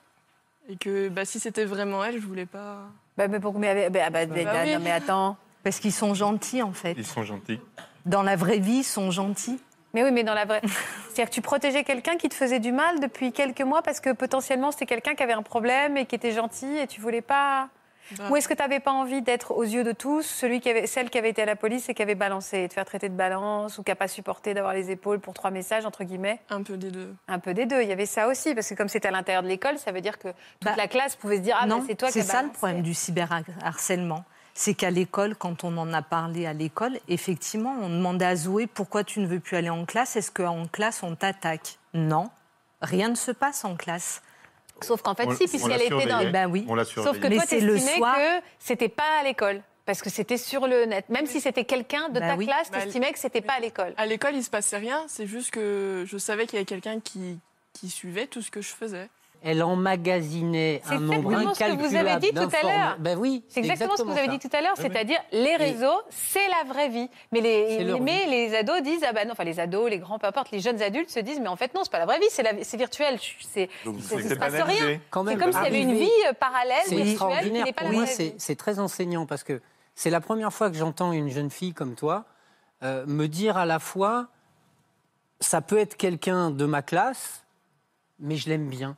[0.70, 2.80] Et que bah, si c'était vraiment elle, je voulais pas.
[3.18, 4.74] bah, mais pourquoi mais, bah, bah, bah, oui.
[4.74, 5.38] Non, mais attends.
[5.64, 6.93] Parce qu'ils sont gentils en fait.
[6.98, 7.60] Ils sont gentils.
[8.06, 9.60] Dans la vraie vie, ils sont gentils.
[9.93, 10.62] Mais oui, mais dans la vraie.
[11.10, 14.12] C'est-à-dire que tu protégeais quelqu'un qui te faisait du mal depuis quelques mois parce que
[14.12, 17.70] potentiellement c'était quelqu'un qui avait un problème et qui était gentil et tu voulais pas.
[18.18, 20.70] Bah, Ou est-ce que tu n'avais pas envie d'être aux yeux de tous celui qui
[20.70, 22.86] avait, celle qui avait été à la police et qui avait balancé, et te faire
[22.86, 26.03] traiter de balance ou qui n'a pas supporté d'avoir les épaules pour trois messages, entre
[26.03, 26.39] guillemets?
[26.49, 27.14] Un peu des deux.
[27.28, 27.82] Un peu des deux.
[27.82, 30.01] Il y avait ça aussi, parce que comme c'était à l'intérieur de l'école, ça veut
[30.01, 32.14] dire que toute Bah, la classe pouvait se dire Ah, non, mais c'est toi qui
[32.14, 34.24] c'est ça le problème du cyberharcèlement.
[34.53, 38.68] C'est qu'à l'école, quand on en a parlé à l'école, effectivement, on demandait à Zoé
[38.68, 40.16] pourquoi tu ne veux plus aller en classe?
[40.16, 41.78] Est-ce qu'en classe, on t'attaque?
[41.93, 42.30] Non,
[42.82, 44.22] rien ne se passe en classe.
[44.82, 46.30] Sauf qu'en fait, On- si, puisqu'elle était dans.
[46.32, 46.65] Ben oui.
[46.67, 48.15] On l'a Sauf que Mais toi, c'est le t'estimais soir.
[48.15, 49.61] que c'était pas à l'école.
[49.86, 51.07] Parce que c'était sur le net.
[51.09, 52.45] Même si c'était quelqu'un de Bah ta oui.
[52.47, 53.93] classe, Bah, t'estimais que c'était pas à l'école.
[53.97, 55.03] À l'école, il se passait rien.
[55.07, 57.38] C'est juste que je savais qu'il y avait quelqu'un qui,
[57.73, 59.07] qui suivait tout ce que je faisais.
[59.48, 62.98] Elle emmagasinait C'est un nombre exactement ce que vous incalculable avez dit tout à l'heure.
[63.00, 64.32] Ben oui, C'est exactement, ce que vous avez ça.
[64.38, 67.08] dit tout à l'heure, c'est-à-dire les réseaux, c'est la vraie vie.
[67.32, 70.26] Mais, les, mais les ados disent, ah bah non, enfin les ados, les grands, peu
[70.26, 72.26] importe, les jeunes adultes se disent, mais en fait non, c'est pas la vraie vie,
[72.30, 75.00] c'est virtuel, c'est se passe rien.
[75.00, 77.66] C'est comme s'il y avait une vie euh, parallèle, C'est virtuelle, qui extraordinaire.
[77.66, 78.36] n'est pas la Pour moi, vraie c'est vie.
[78.39, 79.62] c'est très enseignant parce que
[79.93, 82.26] c'est la première fois que j'entends une jeune fille comme toi
[82.84, 84.28] euh, me dire à la fois
[85.39, 87.43] ça peut être quelqu'un de ma classe,
[88.20, 88.98] mais je l'aime bien.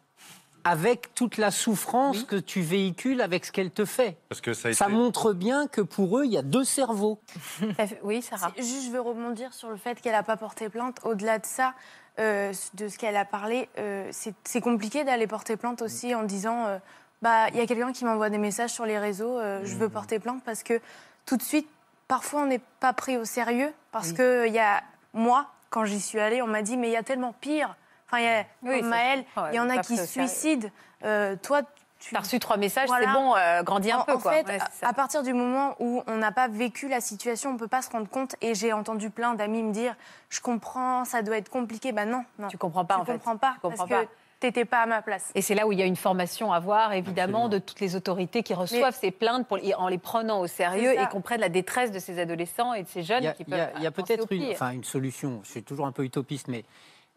[0.68, 4.18] Avec toute la souffrance que tu véhicules avec ce qu'elle te fait.
[4.30, 7.20] Parce que ça montre bien que pour eux, il y a deux cerveaux.
[8.04, 8.52] Oui, Sarah.
[8.58, 11.00] Juste, je veux rebondir sur le fait qu'elle n'a pas porté plainte.
[11.04, 11.74] Au-delà de ça,
[12.20, 16.66] euh, de ce qu'elle a parlé, euh, c'est compliqué d'aller porter plainte aussi en disant
[16.66, 16.80] euh,
[17.22, 19.90] bah il y a quelqu'un qui m'envoie des messages sur les réseaux, euh, je veux
[19.90, 20.80] porter plainte parce que
[21.26, 21.68] tout de suite,
[22.08, 26.00] parfois on n'est pas pris au sérieux parce que il y a moi quand j'y
[26.00, 27.76] suis allée, on m'a dit mais il y a tellement pire.
[28.08, 30.06] Enfin, il y a Oui, comme c'est- Maëlle, il ouais, y en a qui se
[30.06, 30.70] suicident.
[31.04, 31.62] Euh, toi,
[32.00, 33.08] tu T'as reçu trois messages, Voilà.
[33.08, 34.32] c'est bon, euh, grandis un en, peu, en quoi.
[34.32, 37.58] fait, Ouais, à- partir du moment où on n'a pas vécu la situation, on ne
[37.60, 38.36] peut pas se rendre compte.
[38.42, 39.96] Et j'ai entendu plein d'amis me dire
[40.30, 41.92] Je comprends, ça doit être compliqué.
[41.92, 42.48] Ben non, non.
[42.50, 43.14] Tu comprends pas, tu en fait.
[43.14, 43.54] comprends pas.
[43.56, 44.06] Tu comprends parce pas.
[44.06, 45.32] que t'étais pas à ma place.
[45.34, 47.96] Et c'est là où il y a une formation à voir, évidemment, de toutes les
[47.96, 51.92] autorités qui reçoivent ces plaintes pour, en les prenant au sérieux et comprennent la détresse
[51.92, 53.70] de ces adolescents et de ces jeunes Il y a, qui peuvent.
[53.78, 56.64] il y a peut-être une, enfin, une solution, je suis toujours un peu utopiste, mais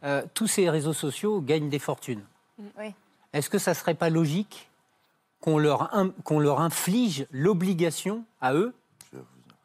[0.04, 2.22] euh, tous ces réseaux sociaux gagnent des fortunes.
[2.78, 2.94] Oui.
[3.32, 4.70] Est-ce que ça ne serait pas logique
[5.40, 8.74] qu'on leur, inflige l'obligation à eux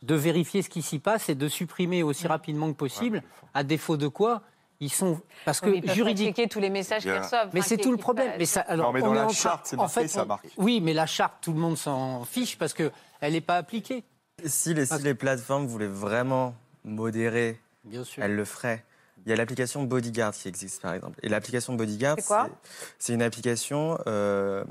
[0.04, 3.24] de vérifier ce qui s'y passe et de supprimer aussi rapidement que possible,
[3.54, 4.44] à défaut de quoi
[4.80, 5.20] ils sont...
[5.46, 7.22] Parce que Oui, ils tous les messages qu'ils Bien.
[7.22, 7.50] reçovent.
[7.54, 8.34] Mais enfin, c'est tout le problème.
[8.38, 10.46] Mais ça, alors, Non, mais dans la en charte, c'est en fait, ça, on- Marc.
[10.58, 14.04] Oui, mais la charte, tout le monde s'en fiche parce qu'elle n'est pas appliquée.
[14.46, 18.22] Si les, si les plateformes voulaient vraiment modérer, Bien sûr.
[18.22, 18.84] elles le feraient.
[19.26, 21.20] Il y a l'application Bodyguard qui existe, par exemple.
[21.24, 22.18] Et l'application Bodyguard,
[23.00, 24.64] C'est une application euh,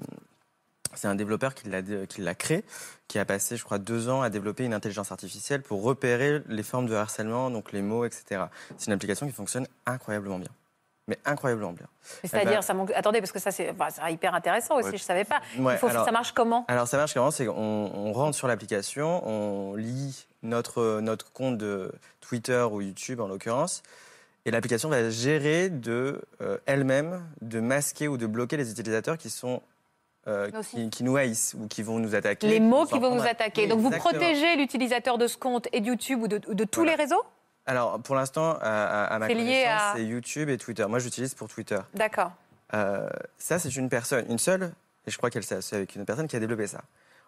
[0.94, 2.64] C'est un développeur qui l'a créé,
[3.08, 6.62] qui a passé, je crois, deux ans à développer une intelligence artificielle pour repérer les
[6.62, 8.44] formes de harcèlement, donc les mots, etc.
[8.78, 10.50] C'est une application qui fonctionne incroyablement bien.
[11.08, 11.86] Mais incroyablement bien.
[12.22, 12.90] Mais C'est-à-dire, Eh ben- ça manque...
[12.94, 14.96] attendez, parce que ça c'est enfin, hyper intéressant aussi, Ouais.
[14.96, 15.42] je savais pas.
[15.58, 15.88] Ouais, Il faut...
[15.88, 16.64] alors- Ça marche comment?
[16.68, 17.30] Alors ça marche comment?
[17.30, 17.52] C'est qu'on
[17.92, 21.92] on rentre sur l'application, on lit notre, notre compte de
[22.22, 23.82] Twitter ou YouTube en l'occurrence,
[24.44, 29.30] et l'application va gérer de euh, elle-même de masquer ou de bloquer les utilisateurs qui
[29.30, 29.62] sont
[30.26, 32.48] euh, qui, qui nous haïssent ou qui vont nous attaquer.
[32.48, 33.66] Les mots qui vont à- attaquer.
[33.66, 36.80] Donc vous protégez l'utilisateur de ce compte et de YouTube ou de, ou de tous
[36.80, 36.96] Voilà.
[36.96, 37.22] les réseaux?
[37.66, 40.86] Alors pour l'instant, à, à- ma connaissance, à- c'est YouTube et Twitter.
[40.88, 41.78] Moi, j'utilise pour Twitter.
[41.94, 42.32] D'accord.
[42.72, 44.72] Euh, ça, c'est une personne, une seule,
[45.06, 46.80] et je crois qu'elle s'est associée avec une personne qui a développé ça.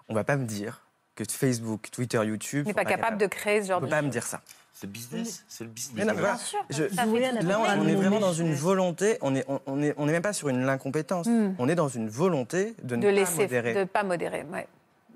[0.09, 0.83] On va pas me dire
[1.15, 2.67] que Facebook, Twitter, YouTube.
[2.67, 4.41] n'est pas capable de créer ce genre On peut de pas me dire ça.
[4.79, 5.97] C'est business, c'est le business.
[5.97, 6.37] Mais non, voilà.
[6.69, 9.17] Je- Ça fait- là, on, on est vraiment dans une volonté.
[9.23, 11.27] On est, on, on est, on est même pas sur une incompétence.
[11.27, 11.55] Hmm.
[11.59, 13.73] On est dans une volonté de ne de pas laisser, modérer.
[13.75, 14.45] de pas modérer.
[14.53, 14.69] ouais.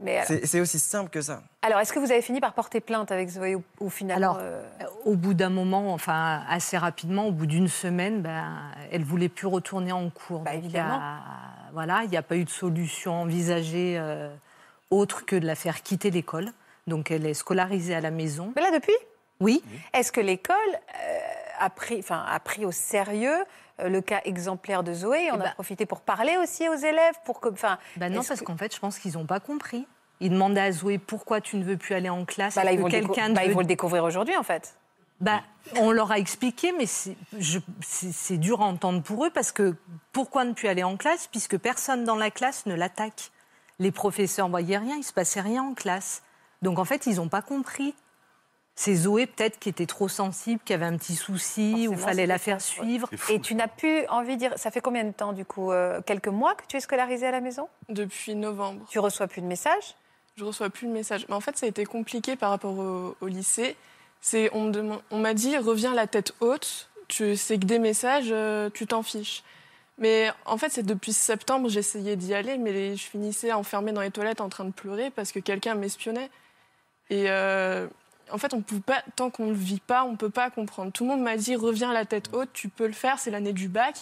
[0.02, 1.42] Mais C'est aussi simple que ça.
[1.60, 3.58] alors, est-ce que vous avez fini par porter plainte avec Zoé
[3.90, 4.62] finalement Alors, euh,
[5.04, 8.46] Au bout d'un moment, enfin assez rapidement, au bout d'une semaine, ben,
[8.90, 10.40] elle voulait plus retourner en cours.
[10.40, 10.94] Bah, il évidemment.
[11.02, 11.18] a-
[11.74, 14.30] voilà, il n'y a pas eu de solution envisagée euh,
[14.90, 16.48] autre que de la faire quitter l'école.
[16.86, 18.54] Donc elle est scolarisée à la maison.
[18.56, 18.94] Mais là, depuis?
[19.40, 19.62] Oui.
[19.92, 21.18] Est-ce que l'école euh,
[21.58, 23.44] a, pris, enfin, a pris au sérieux
[23.80, 25.30] euh, le cas exemplaire de Zoé?
[25.32, 28.22] On Eh a ben- profité pour parler aussi aux élèves pour que, enfin, Ben non,
[28.22, 29.86] parce que- qu'en fait, je pense qu'ils n'ont pas compris.
[30.20, 32.54] Ils demandaient à Zoé pourquoi tu ne veux plus aller en classe.
[32.56, 34.74] bah, là, ils vont, quelqu'un bah, te ils veut- vont le découvrir aujourd'hui, en fait.
[35.20, 35.42] Bah,
[35.76, 39.74] on leur a expliqué, mais c'est dur à entendre pour eux parce que
[40.12, 43.30] pourquoi ne plus aller en classe puisque personne dans la classe ne l'attaque?
[43.78, 46.22] Les professeurs ne voyaient rien, il ne se passait rien en classe.
[46.62, 47.94] Donc en fait, ils n'ont pas compris.
[48.82, 52.24] C'est Zoé peut-être qui était trop sensible, qui avait un petit souci, où il fallait
[52.24, 53.10] la faire suivre.
[53.28, 54.54] Et tu n'as plus envie de dire.
[54.56, 57.30] Ça fait combien de temps, du coup euh, Quelques mois que tu es scolarisée à
[57.30, 57.68] la maison?
[57.90, 58.86] Depuis novembre.
[58.88, 59.96] Tu reçois plus de messages?
[60.36, 61.26] Je reçois plus de messages.
[61.28, 63.76] Mais en fait, ça a été compliqué par rapport au, au lycée.
[64.22, 66.88] C'est, on, me demande- on m'a dit, reviens la tête haute.
[67.06, 69.42] Tu sais que des messages, euh, tu t'en fiches.
[69.98, 74.10] Mais en fait, c'est depuis septembre, j'essayais d'y aller, mais je finissais enfermée dans les
[74.10, 76.30] toilettes en train de pleurer parce que quelqu'un m'espionnait.
[77.10, 77.86] Et euh,
[78.32, 80.50] en fait, on peut pas, tant qu'on ne le vit pas, on ne peut pas
[80.50, 80.92] comprendre.
[80.92, 83.52] Tout le monde m'a dit, reviens la tête haute, tu peux le faire, c'est l'année
[83.52, 83.96] du bac.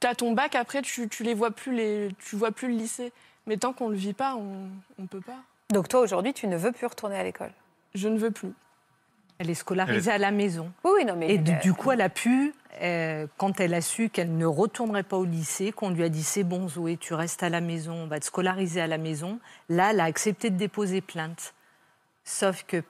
[0.00, 2.74] Tu as ton bac, après, tu, tu les vois plus, les, tu vois plus le
[2.74, 3.12] lycée.
[3.46, 4.68] Mais tant qu'on ne le vit pas, on
[4.98, 5.38] ne peut pas.
[5.70, 7.52] Donc toi, aujourd'hui, tu ne veux plus retourner à l'école?
[7.94, 8.52] Je ne veux plus.
[9.38, 10.70] Elle est scolarisée à la maison.
[10.84, 11.32] Oui, oui, non, mais.
[11.32, 12.52] Et du, du coup, elle a pu,
[12.82, 16.22] euh, quand elle a su qu'elle ne retournerait pas au lycée, qu'on lui a dit
[16.22, 19.38] c'est bon Zoé, tu restes à la maison, on va te scolariser à la maison,
[19.70, 21.54] là, elle a accepté de déposer plainte.
[22.22, 22.82] Sauf que,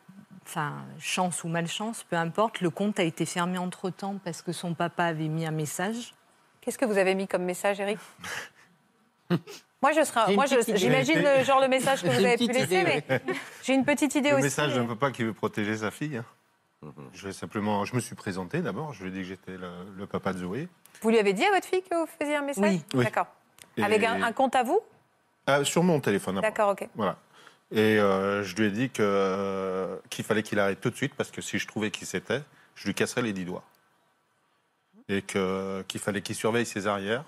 [0.47, 4.75] enfin, chance ou malchance, peu importe, le compte a été fermé entre-temps parce que son
[4.75, 6.15] papa avait mis un message.
[6.61, 7.99] Qu'est-ce que vous avez mis comme message, Eric
[9.83, 12.85] Moi, je une moi, j'imagine le genre le message que vous avez pu laisser, idée,
[13.09, 13.21] mais
[13.63, 14.45] j'ai une petite idée Le aussi.
[14.45, 16.19] message mais- d'un papa qui veut protéger sa fille.
[16.19, 16.25] hein.
[17.13, 18.93] Je vais simplement, je me suis présenté d'abord.
[18.95, 20.69] Je lui ai dit que j'étais le, le papa de Zoé.
[21.03, 22.83] Vous lui avez dit à votre fille que vous faisiez un message Oui.
[22.95, 23.05] Oui.
[23.05, 23.27] D'accord.
[23.83, 24.81] Avec un, un compte à vous
[25.47, 26.41] Ah, sur mon téléphone.
[26.41, 26.89] D'accord, ok.
[26.95, 27.17] Voilà.
[27.73, 31.31] Et euh, je lui ai dit que qu'il fallait qu'il arrête tout de suite parce
[31.31, 32.43] que si je trouvais qui c'était,
[32.75, 33.63] je lui casserais les dix doigts.
[35.09, 37.25] Et que qu'il fallait qu'il surveille ses arrières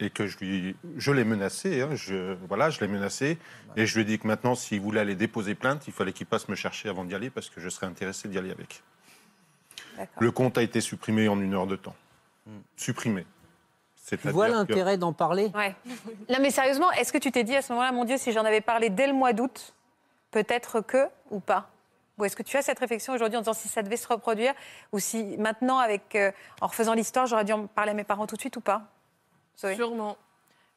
[0.00, 1.82] et que je lui, je l'ai menacé.
[1.82, 3.38] hein, je, voilà, je l'ai menacé
[3.76, 6.26] et je lui ai dit que maintenant, s'il voulait aller déposer plainte, il fallait qu'il
[6.26, 8.82] passe me chercher avant d'y aller parce que je serais intéressé d'y aller avec.
[9.96, 10.22] D'accord.
[10.22, 11.94] Le compte a été supprimé en une heure de temps.
[12.76, 13.26] Supprimé.
[14.08, 15.50] Tu vois que- l'intérêt d'en parler?
[15.54, 15.76] Ouais.
[16.28, 18.44] Non, mais sérieusement, est-ce que tu t'es dit à ce moment-là, mon Dieu, si j'en
[18.44, 19.72] avais parlé dès le mois d'août,
[20.32, 21.68] peut-être que ou pas
[22.18, 24.52] Ou est-ce que tu as cette réflexion aujourd'hui en disant si ça devait se reproduire
[24.92, 28.26] ou si maintenant, avec, euh, en refaisant l'histoire, j'aurais dû en parler à mes parents
[28.26, 28.82] tout de suite ou pas
[29.58, 30.16] Zoé Sûrement.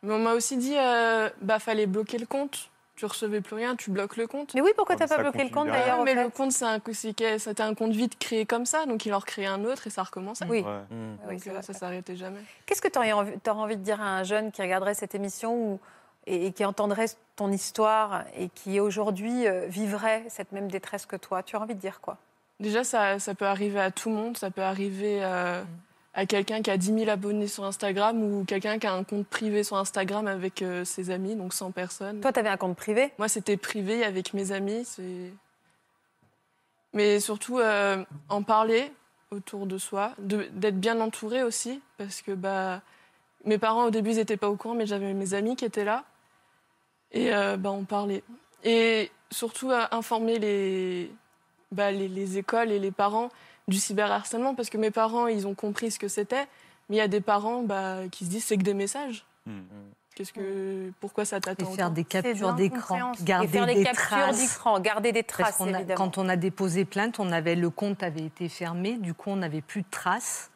[0.03, 2.69] Mais on m'a aussi dit, euh, bah fallait bloquer le compte.
[2.95, 4.53] Tu recevais plus rien, tu bloques le compte.
[4.53, 6.53] Mais oui, pourquoi Oh, t'as pas bloqué le compte d'ailleurs au mais fait le compte,
[6.61, 9.89] un- c'était un compte vide créé comme ça, donc il en recréait un autre et
[9.89, 10.45] ça recommençait.
[10.47, 10.61] Oui.
[10.63, 11.15] Mm.
[11.27, 12.39] Oui, Donc, c'est euh, ça s'arrêtait jamais.
[12.65, 15.79] Qu'est-ce que tu aurais, envie de dire à un jeune qui regarderait cette émission ou-
[16.27, 21.15] et, et qui entendrait ton histoire et qui aujourd'hui euh, vivrait cette même détresse que
[21.15, 22.17] toi Tu as envie de dire quoi?
[22.59, 24.37] Déjà, ça, ça peut arriver à tout le monde.
[24.37, 25.61] Ça peut arriver euh,
[26.13, 29.27] à quelqu'un qui a 10 000 abonnés sur Instagram ou quelqu'un qui a un compte
[29.27, 32.21] privé sur Instagram avec euh, ses amis, donc 100 personnes.
[32.21, 33.11] Toi, tu avais un compte privé?
[33.17, 34.87] Moi, c'était privé avec mes amis.
[36.93, 38.91] Mais surtout, euh, en parler
[39.31, 42.81] autour de soi, d'être bien entouré aussi, parce que bah,
[43.43, 45.83] mes parents, au début, ils n'étaient pas au courant, mais j'avais mes amis qui étaient
[45.83, 46.05] là.
[47.15, 48.23] Et euh, bah, on parlait.
[48.63, 51.11] Et surtout, euh, informer les,
[51.71, 53.29] bah, les, les écoles et les parents
[53.67, 56.45] du cyberharcèlement, parce que mes parents, ils ont compris ce que c'était,
[56.89, 59.25] mais il y a des parents bah, qui se disent c'est que des messages.
[60.15, 63.73] Qu'est-ce que, pourquoi ça Et t'attend faire autant des captures d'écran, garder Et faire des
[63.75, 67.55] des captures d'écran, garder des Parce traces, a- quand on a déposé plainte, on avait
[67.55, 70.51] le compte avait été fermé, du coup on n'avait plus de traces.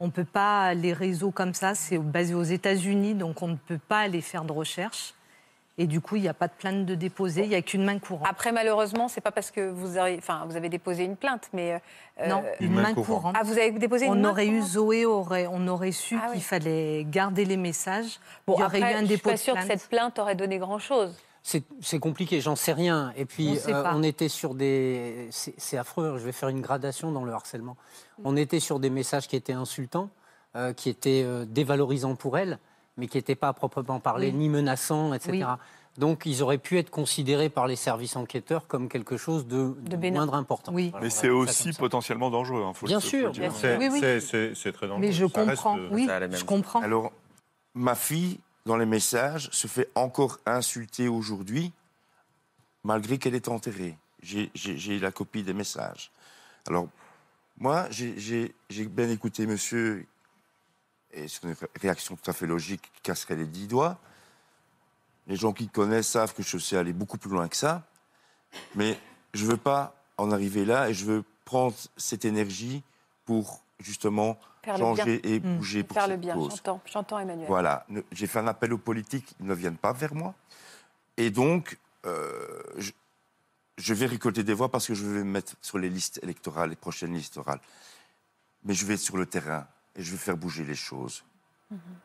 [0.00, 3.78] On peut pas les réseaux comme ça, c'est basé aux États-Unis, donc on ne peut
[3.78, 5.14] pas aller faire de recherche.
[5.76, 7.84] Et du coup, il n'y a pas de plainte de déposer, il n'y a qu'une
[7.84, 8.28] main courante.
[8.30, 11.80] Après, malheureusement, c'est pas parce que vous avez, enfin, vous avez déposé une plainte, mais
[12.20, 13.34] euh, non, euh, une main courante.
[13.36, 16.26] Ah, vous avez déposé une on main aurait eu Zoé, aurait, on aurait su Ah
[16.28, 16.34] oui.
[16.34, 18.20] qu'il fallait garder les messages.
[18.46, 19.80] Bon, il y aurait après, eu un je suis dépôt pas de sûre que plainte.
[19.80, 21.12] cette plainte aurait donné grand-chose.
[21.42, 23.12] C'est c'est compliqué, j'en sais rien.
[23.16, 23.92] Et On puis, sait euh, pas.
[23.96, 25.28] on était sur des.
[25.32, 27.76] C'est affreux, je vais faire une gradation dans le harcèlement.
[28.22, 30.08] On était sur des messages qui étaient insultants,
[30.56, 32.58] euh, qui étaient euh, dévalorisants pour elle,
[32.96, 34.34] mais qui n'étaient pas à proprement parler, Oui.
[34.34, 35.30] ni menaçants, etc.
[35.32, 35.44] Oui.
[35.98, 40.10] Donc, ils auraient pu être considérés par les services enquêteurs comme quelque chose de, De
[40.10, 40.72] moindre important.
[40.72, 40.90] Oui.
[40.90, 42.64] Voilà, Mais c'est aussi potentiellement dangereux.
[42.64, 44.00] hein, faut Bien sûr, bien C'est Oui, oui.
[44.00, 45.00] c'est- c'est- c'est très dangereux.
[45.06, 46.80] Mais je Ça comprends, oui, je comprends.
[46.80, 47.12] Alors,
[47.74, 51.72] ma fille, dans les messages, se fait encore insulter aujourd'hui,
[52.82, 53.96] malgré qu'elle est enterrée.
[54.22, 56.10] J'ai- J'ai j'ai la copie des messages.
[56.66, 56.88] Alors,
[57.58, 60.06] moi, j'ai- j'ai j'ai bien écouté monsieur,
[61.14, 63.98] et c'est une réaction tout à fait logique, qui casserait les dix doigts.
[65.26, 67.82] Les gens qui me connaissent savent que je sais aller beaucoup plus loin que ça.
[68.74, 68.98] Mais
[69.32, 72.82] je ne veux pas en arriver là et je veux prendre cette énergie
[73.24, 75.56] pour justement Faire changer et Mm.
[75.56, 77.46] bouger pour Faire le bien, j'entends, j'entends Emmanuel.
[77.48, 80.34] Voilà, j'ai fait un appel aux politiques, ils ne viennent pas vers moi.
[81.16, 82.92] Et donc, euh, je,
[83.76, 86.70] je vais récolter des voix parce que je vais me mettre sur les listes électorales,
[86.70, 87.60] les prochaines listes électorales.
[88.64, 89.66] Mais je vais être sur le terrain
[89.96, 91.24] et je vais faire bouger les choses.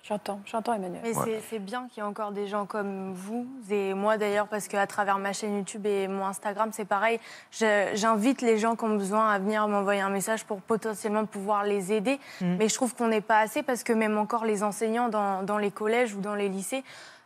[0.04, 1.02] J'entends, j'entends Emmanuel.
[1.04, 1.42] Mais Ouais.
[1.48, 4.88] c'est- bien qu'il y ait encore des gens comme vous et moi d'ailleurs parce qu'à
[4.88, 7.20] travers ma chaîne YouTube et mon Instagram c'est pareil.
[7.52, 11.92] J'invite les gens qui ont besoin à venir m'envoyer un message pour potentiellement pouvoir les
[11.92, 12.20] aider.
[12.42, 12.56] Mm.
[12.58, 15.58] Mais je trouve qu'on n'est pas assez parce que même encore les enseignants dans, dans
[15.60, 16.84] les collèges ou dans les lycées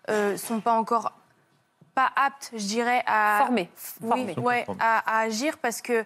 [0.09, 1.13] euh, sont pas encore
[1.95, 3.69] pas aptes, je dirais, à Formés.
[4.01, 4.35] oui, Formés.
[4.39, 6.03] ouais, à, à agir parce que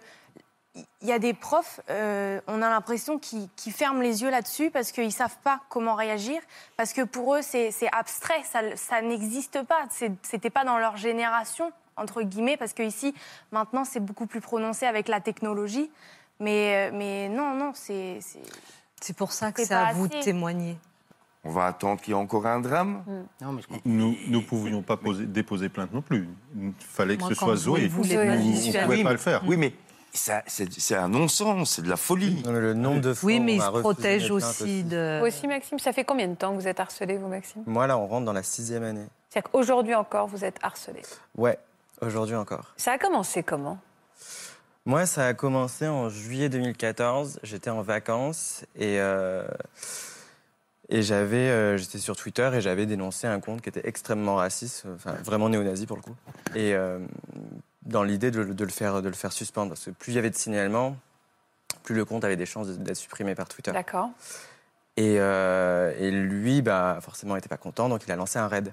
[0.74, 4.92] il y a des profs, euh, on a l'impression qu'ils ferment les yeux là-dessus parce
[4.92, 6.40] qu'ils savent pas comment réagir,
[6.76, 9.86] parce que pour eux c'est abstrait, ça, ça n'existe pas,
[10.22, 13.12] c'était pas dans leur génération entre guillemets, parce que ici
[13.50, 15.90] maintenant c'est beaucoup plus prononcé avec la technologie,
[16.38, 18.18] mais euh, mais non non c'est
[19.00, 20.76] c'est- pour ça que C'est à vous de témoigner.
[21.44, 23.02] On va attendre qu'il y ait encore un drame.
[23.40, 23.82] Non, mais je comprends.
[23.84, 26.28] Nous ne pouvions pas poser- déposer plainte non plus.
[26.56, 29.18] Il fallait que Moi, ce soit Zoé voulait Nous, pas on ne Oui, pas le
[29.18, 29.42] faire.
[29.46, 29.72] Oui, mais
[30.18, 32.42] c'est c'est un non-sens, c'est de la folie.
[32.44, 35.18] Non, le nombre de fois Oui, mais ils se protègent aussi de.
[35.20, 37.62] Vous aussi, Maxime, ça fait combien de temps que vous êtes harcelé, vous, Maxime?
[37.66, 39.06] Moi, là, on rentre dans la sixième année.
[39.30, 41.02] C'est-à-dire qu'aujourd'hui encore, vous êtes harcelé?
[41.36, 41.58] Ouais,
[42.00, 42.72] aujourd'hui encore.
[42.76, 43.78] Ça a commencé comment?
[44.86, 47.40] Moi, ça a commencé en juillet 2014.
[47.42, 49.46] J'étais en vacances et, euh,
[50.88, 54.86] et j'avais, euh, j'étais sur Twitter et j'avais dénoncé un compte qui était extrêmement raciste,
[54.94, 56.16] enfin vraiment néo-nazi pour le coup.
[56.54, 57.00] Et euh,
[57.88, 60.18] dans l'idée de, de le faire, de le faire suspendre, parce que plus il y
[60.18, 60.96] avait de signalements,
[61.82, 63.72] plus le compte avait des chances d'être supprimé par Twitter.
[63.72, 64.10] D'accord.
[64.96, 68.72] Et, euh, et lui, bah, forcément, n'était pas content, donc il a lancé un raid.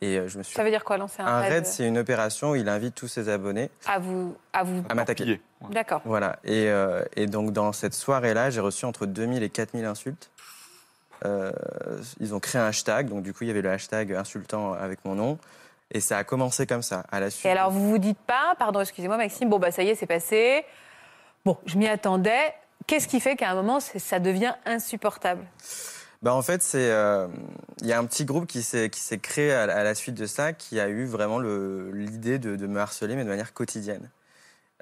[0.00, 0.54] Et euh, je me suis.
[0.54, 2.94] Ça veut dire quoi, lancer un, un raid, raid, c'est une opération où il invite
[2.94, 4.84] tous ses abonnés à vous, à vous.
[4.88, 5.40] à m'attaquer.
[5.70, 6.02] D'accord.
[6.04, 6.38] Voilà.
[6.44, 10.30] Et, euh, et donc, dans cette soirée-là, j'ai reçu entre 2000 et 4000 insultes.
[11.24, 11.52] Euh,
[12.20, 15.04] ils ont créé un hashtag, donc du coup, il y avait le hashtag insultant avec
[15.04, 15.38] mon nom.
[15.94, 17.46] Et ça a commencé comme ça, à la suite.
[17.46, 20.06] Et alors, vous vous dites pas, pardon, excusez-moi, Maxime, bon, bah ça y est, c'est
[20.06, 20.64] passé.
[21.44, 22.52] Bon, je m'y attendais.
[22.88, 25.46] Qu'est-ce qui fait qu'à un moment, ça devient insupportable?
[26.20, 27.28] Bah, en fait, c'est euh,
[27.80, 28.90] il y a un petit groupe qui s'est
[29.22, 32.66] créé à, la- à la suite de ça, qui a eu vraiment l'idée de, de
[32.66, 34.10] me harceler, mais de manière quotidienne.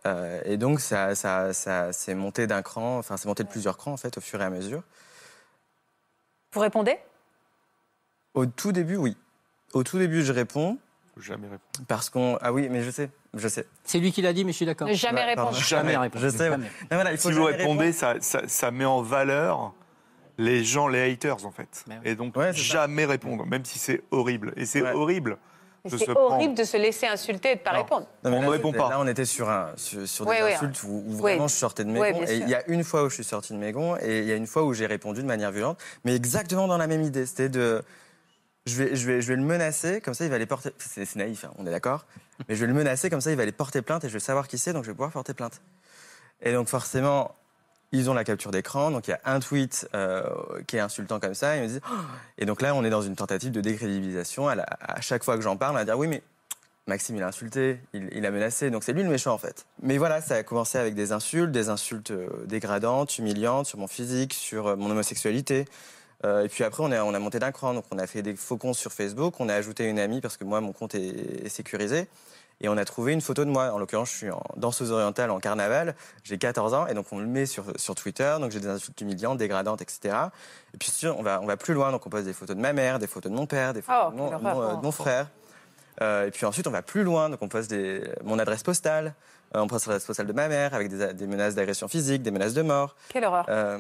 [0.06, 3.76] Euh, et donc, ça, ça, ça s'est monté d'un cran, enfin, c'est monté de plusieurs
[3.76, 4.82] crans, en fait, au fur et à mesure.
[6.54, 6.98] Vous répondez?
[8.34, 9.16] Au tout début, oui.
[9.74, 10.78] Au tout début, je réponds,
[11.20, 11.86] jamais répondre.
[11.88, 12.38] parce qu'on...
[12.40, 13.66] Ah oui, mais je sais, je sais.
[13.84, 14.88] C'est lui qui l'a dit, mais je suis d'accord.
[14.88, 15.50] Ne jamais Ouais, pardon.
[15.50, 15.66] répondre.
[15.66, 16.24] Jamais répondre.
[16.24, 16.48] Je sais.
[16.48, 16.64] Jamais.
[16.66, 19.72] Non, voilà, il faut Si vous jamais répondez, ça, ça, ça met en valeur
[20.38, 21.84] les gens, les haters, en fait.
[21.88, 21.94] Oui.
[22.04, 22.58] Et donc, Ouais, ça.
[22.58, 24.52] jamais répondre, même si c'est horrible.
[24.56, 24.92] Et c'est Ouais.
[24.92, 25.36] horrible
[25.84, 26.54] C'est se horrible prendre.
[26.54, 27.78] de se laisser insulter et de pas Non.
[27.78, 28.06] répondre.
[28.24, 28.88] Non, mais On ne répond pas.
[28.88, 30.54] Là, on était sur, un, sur, sur des Ouais, ouais.
[30.54, 31.16] insultes où, où Oui.
[31.20, 32.20] vraiment je sortais de mes Ouais, gonds.
[32.20, 34.20] bien Et il y a une fois où je suis sorti de mes gonds et
[34.20, 36.86] il y a une fois où j'ai répondu de manière violente, mais exactement dans la
[36.86, 37.26] même idée.
[37.26, 37.82] C'était de.
[38.66, 40.70] Je vais, je, vais, je vais le menacer, comme ça il va aller porter.
[40.78, 42.06] C'est c'est naïf, hein, on est d'accord
[42.48, 44.20] Mais je vais le menacer, comme ça il va aller porter plainte et je vais
[44.20, 45.60] savoir qui c'est, donc je vais pouvoir porter plainte.
[46.42, 47.34] Et donc forcément,
[47.90, 50.24] ils ont la capture d'écran, donc il y a un tweet euh,
[50.66, 51.80] qui est insultant comme ça, ils me disent.
[51.90, 51.94] Oh
[52.38, 54.48] et donc là, on est dans une tentative de décrédibilisation.
[54.48, 56.22] À, la- à chaque fois que j'en parle, on va dire oui, mais
[56.86, 59.66] Maxime, il a insulté, il, il a menacé, donc c'est lui le méchant en fait.
[59.82, 63.86] Mais voilà, ça a commencé avec des insultes, des insultes euh, dégradantes, humiliantes sur mon
[63.88, 65.66] physique, sur euh, mon homosexualité.
[66.24, 67.74] Euh, et puis après, on a, on a monté d'un cran.
[67.74, 69.34] Donc, on a fait des faux comptes sur Facebook.
[69.40, 72.08] On a ajouté une amie parce que moi, mon compte est, est sécurisé.
[72.60, 73.72] Et on a trouvé une photo de moi.
[73.72, 75.96] En l'occurrence, je suis en danseuse orientale en carnaval.
[76.22, 76.86] J'ai 14 ans.
[76.86, 78.36] Et donc, on le met sur, sur Twitter.
[78.40, 80.16] Donc, j'ai des insultes humiliantes, dégradantes, etc.
[80.74, 81.90] Et puis, on va, on va plus loin.
[81.90, 84.04] Donc, on pose des photos de ma mère, des photos de mon père, des photos
[84.08, 84.70] Oh, de, mon, quelle mon, horreur.
[84.70, 85.26] euh, de mon frère.
[86.01, 87.28] Euh, et puis ensuite, on va plus loin.
[87.28, 89.14] Donc, on pose des, mon adresse postale.
[89.55, 92.30] Euh, on pose l'adresse postale de ma mère avec des, des menaces d'agression physique, des
[92.30, 92.97] menaces de mort.
[93.11, 93.47] Quelle horreur.
[93.49, 93.78] Euh,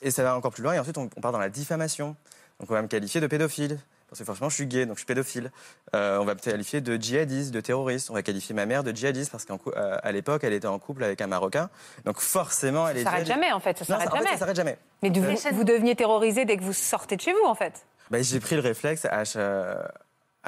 [0.00, 0.74] et ça va encore plus loin.
[0.74, 2.14] Et ensuite, on, on part dans la diffamation.
[2.60, 3.78] Donc, on va me qualifier de pédophile.
[4.08, 5.52] Parce que franchement, je suis gay, donc je suis pédophile.
[5.92, 8.08] On va me qualifier de djihadiste, de terroriste.
[8.10, 11.20] On va qualifier ma mère de djihadiste parce qu'à l'époque, elle était en couple avec
[11.20, 11.68] un Marocain.
[12.06, 13.42] Donc forcément, elle Ça est s'arrête djihadiste.
[13.44, 13.76] jamais, en fait.
[13.76, 14.30] Ça s'arrête en fait, jamais.
[14.30, 14.78] ça s'arrête jamais.
[15.02, 17.84] Mais vous, vous deveniez terrorisé dès que vous sortez de chez vous, en fait.
[18.10, 19.24] Bah, j'ai pris le réflexe à,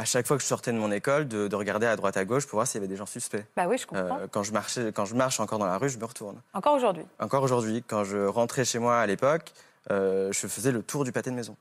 [0.01, 2.25] à chaque fois que je sortais de mon école de, de regarder à droite à
[2.25, 3.45] gauche pour voir s'il y avait des gens suspects.
[3.55, 4.19] Bah oui, je comprends.
[4.21, 6.41] Euh, quand, je marchais, quand je marche encore dans la rue, je me retourne.
[6.55, 7.05] Encore aujourd'hui.
[7.19, 9.53] Encore aujourd'hui, quand je rentrais chez moi à l'époque,
[9.91, 11.55] euh, je faisais le tour du pâté de maison.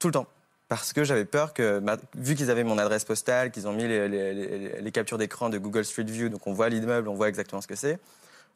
[0.00, 0.26] Tout le temps.
[0.68, 3.86] Parce que j'avais peur que, ma- vu qu'ils avaient mon adresse postale, qu'ils ont mis
[3.86, 7.14] les, les- les- les captures d'écran de Google Street View, donc on voit l'immeuble, on
[7.14, 7.98] voit exactement ce que c'est,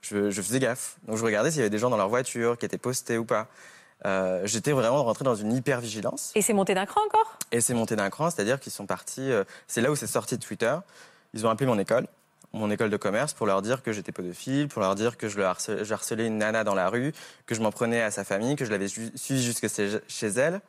[0.02, 0.96] je, je faisais gaffe.
[1.06, 3.24] Donc je regardais s'il y avait des gens dans leur voiture qui étaient postés ou
[3.24, 3.46] pas.
[4.06, 6.32] Euh, J'étais vraiment rentré dans une hyper-vigilance.
[6.34, 7.36] Et c'est monté d'un cran encore?
[7.52, 9.30] Et c'est monté d'un cran, c'est-à-dire qu'ils sont partis.
[9.32, 10.74] euh, c'est là où c'est sorti de Twitter.
[11.34, 12.06] Ils ont appelé mon école,
[12.52, 15.36] mon école de commerce, pour leur dire que j'étais pédophile, pour leur dire que je,
[15.36, 17.12] le harcelais, je harcelais une nana dans la rue,
[17.46, 20.28] que je m'en prenais à sa famille, que je l'avais ju- suivi jusque chez chez
[20.28, 20.60] elle.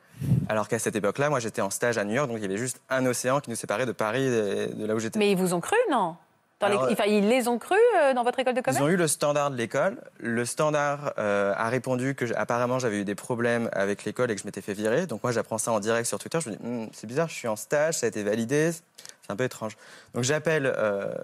[0.50, 2.58] Alors qu'à cette époque-là, moi j'étais en stage à New York, donc il y avait
[2.58, 5.18] juste un océan qui nous séparait de Paris et de là où j'étais.
[5.18, 6.16] Mais ils vous ont cru, non?
[6.60, 8.82] Dans les- Alors, Enfin, ils les ont cru euh, dans votre école de Ils commerce
[8.84, 9.96] ont eu le standard de l'école.
[10.18, 14.40] Le standard euh, a répondu que apparemment j'avais eu des problèmes avec l'école et que
[14.42, 15.06] je m'étais fait virer.
[15.06, 16.38] Donc moi j'apprends ça en direct sur Twitter.
[16.40, 19.30] Je me dis Hmm, c'est bizarre, je suis en stage, ça a été validé, c'est
[19.30, 19.76] un peu étrange.
[20.14, 21.14] Donc j'appelle euh,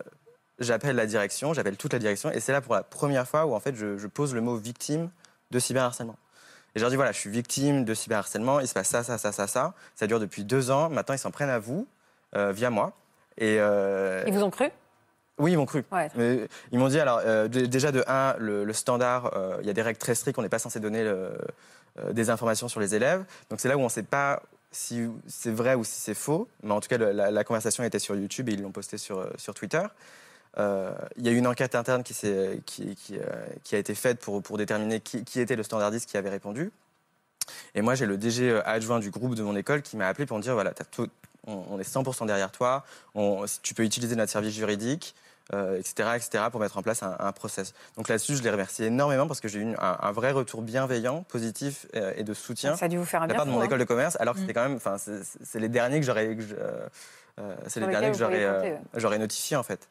[0.58, 3.54] j'appelle la direction, j'appelle toute la direction et c'est là pour la première fois où
[3.54, 5.10] en fait je, je pose le mot victime
[5.50, 6.16] de cyberharcèlement.
[6.74, 9.18] Et je leur dis voilà, je suis victime de cyberharcèlement, il se passe ça, ça,
[9.18, 9.74] ça, ça, ça.
[9.94, 10.88] Ça dure depuis deux ans.
[10.88, 11.86] Maintenant ils s'en prennent à vous
[12.36, 12.92] euh, via moi.
[13.38, 14.70] Et euh, Ils vous ont cru
[15.38, 15.84] oui, ils m'ont cru.
[15.92, 16.08] Ouais.
[16.16, 19.70] Mais ils m'ont dit, alors, euh, déjà de 1, le, le standard, euh, il y
[19.70, 21.32] a des règles très strictes, on n'est pas censé donner le-
[21.98, 23.24] euh, des informations sur les élèves.
[23.50, 26.48] Donc c'est là où on ne sait pas si c'est vrai ou si c'est faux.
[26.62, 28.98] Mais en tout cas, le- la, la conversation était sur YouTube et ils l'ont posté
[28.98, 29.82] sur, sur Twitter.
[30.58, 33.18] Il y a eu une enquête interne qui, s'est- qui, qui,
[33.62, 36.72] qui a été faite pour, pour déterminer qui, qui était le standardiste qui avait répondu.
[37.74, 40.36] Et moi, j'ai le DG adjoint du groupe de mon école qui m'a appelé pour
[40.38, 41.08] me dire voilà, tout-
[41.46, 42.84] on, on est 100% derrière toi,
[43.14, 45.14] on- tu peux utiliser notre service juridique,
[45.54, 47.72] euh, etc., etc., pour mettre en place un, un process.
[47.96, 51.22] Donc là-dessus, je les remercie énormément parce que j'ai eu un, un vrai retour bienveillant,
[51.22, 53.46] positif euh, et de soutien Ça a dû vous faire un de la bien part
[53.46, 53.64] de mon hein.
[53.64, 54.42] école de commerce, alors que Mm.
[54.42, 56.36] c'était quand même, enfin, c'est- les derniers que j'aurais,
[57.38, 59.88] euh, c'est les derniers que j'aurais notifié en fait.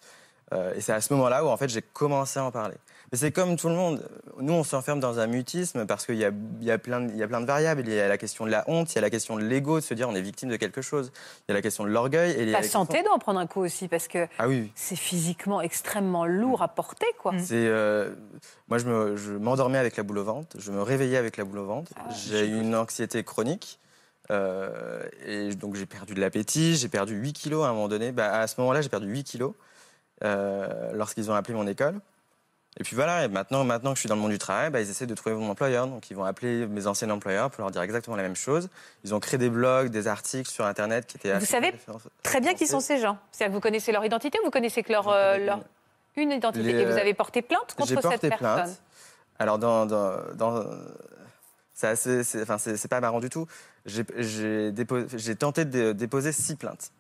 [0.54, 2.76] Euh, et c'est à ce moment-là où en fait j'ai commencé à en parler.
[3.12, 4.08] Mais c'est comme tout le monde.
[4.40, 7.12] Nous, on s'enferme dans un mutisme parce qu'il y a, il y, a plein de-
[7.12, 7.82] il y a plein de variables.
[7.86, 9.80] Il y a la question de la honte, il y a la question de l'ego,
[9.80, 11.12] de se dire on est victime de quelque chose.
[11.48, 12.32] Il y a la question de l'orgueil.
[12.32, 14.72] Et La la question- santé d'en prendre un coup aussi, parce que Ah oui.
[14.76, 17.34] c'est physiquement extrêmement lourd à porter, quoi.
[17.40, 18.14] C'est, euh,
[18.68, 21.44] moi, je, me, je m'endormais avec la boule au ventre, je me réveillais avec la
[21.46, 21.92] boule au ventre.
[21.96, 23.80] Ah, j'ai eu une anxiété chronique.
[24.32, 28.12] euh, et donc, j'ai perdu de l'appétit, j'ai perdu 8 kilos à un moment donné.
[28.12, 29.54] Bah, à ce moment-là, j'ai perdu 8 kilos
[30.24, 32.00] euh, lorsqu'ils ont appelé mon école.
[32.78, 34.82] Et puis voilà, et maintenant, maintenant que je suis dans le monde du travail, bah,
[34.82, 35.88] ils essaient de trouver mon employeur.
[35.88, 38.68] Donc, ils vont appeler mes anciens employeurs pour leur dire exactement la même chose.
[39.06, 41.74] Ils ont créé des blogs, des articles sur Internet qui étaient Vous savez.
[42.24, 43.18] Très bien qui sont ces gens.
[43.32, 45.62] C'est-à-dire que vous connaissez leur identité ou vous connaissez que leur, euh, leur...
[46.18, 46.64] une identité.
[46.64, 48.82] Les, Et vous euh, avez porté plainte contre J'ai porté cette personne plainte.
[49.40, 50.66] Alors, dans, dans, dans-
[51.74, 53.48] c'est assez- enfin, c'est- c'est pas marrant du tout.
[53.86, 54.04] J'ai
[54.72, 56.92] dépo- j'ai tenté de déposer six plaintes.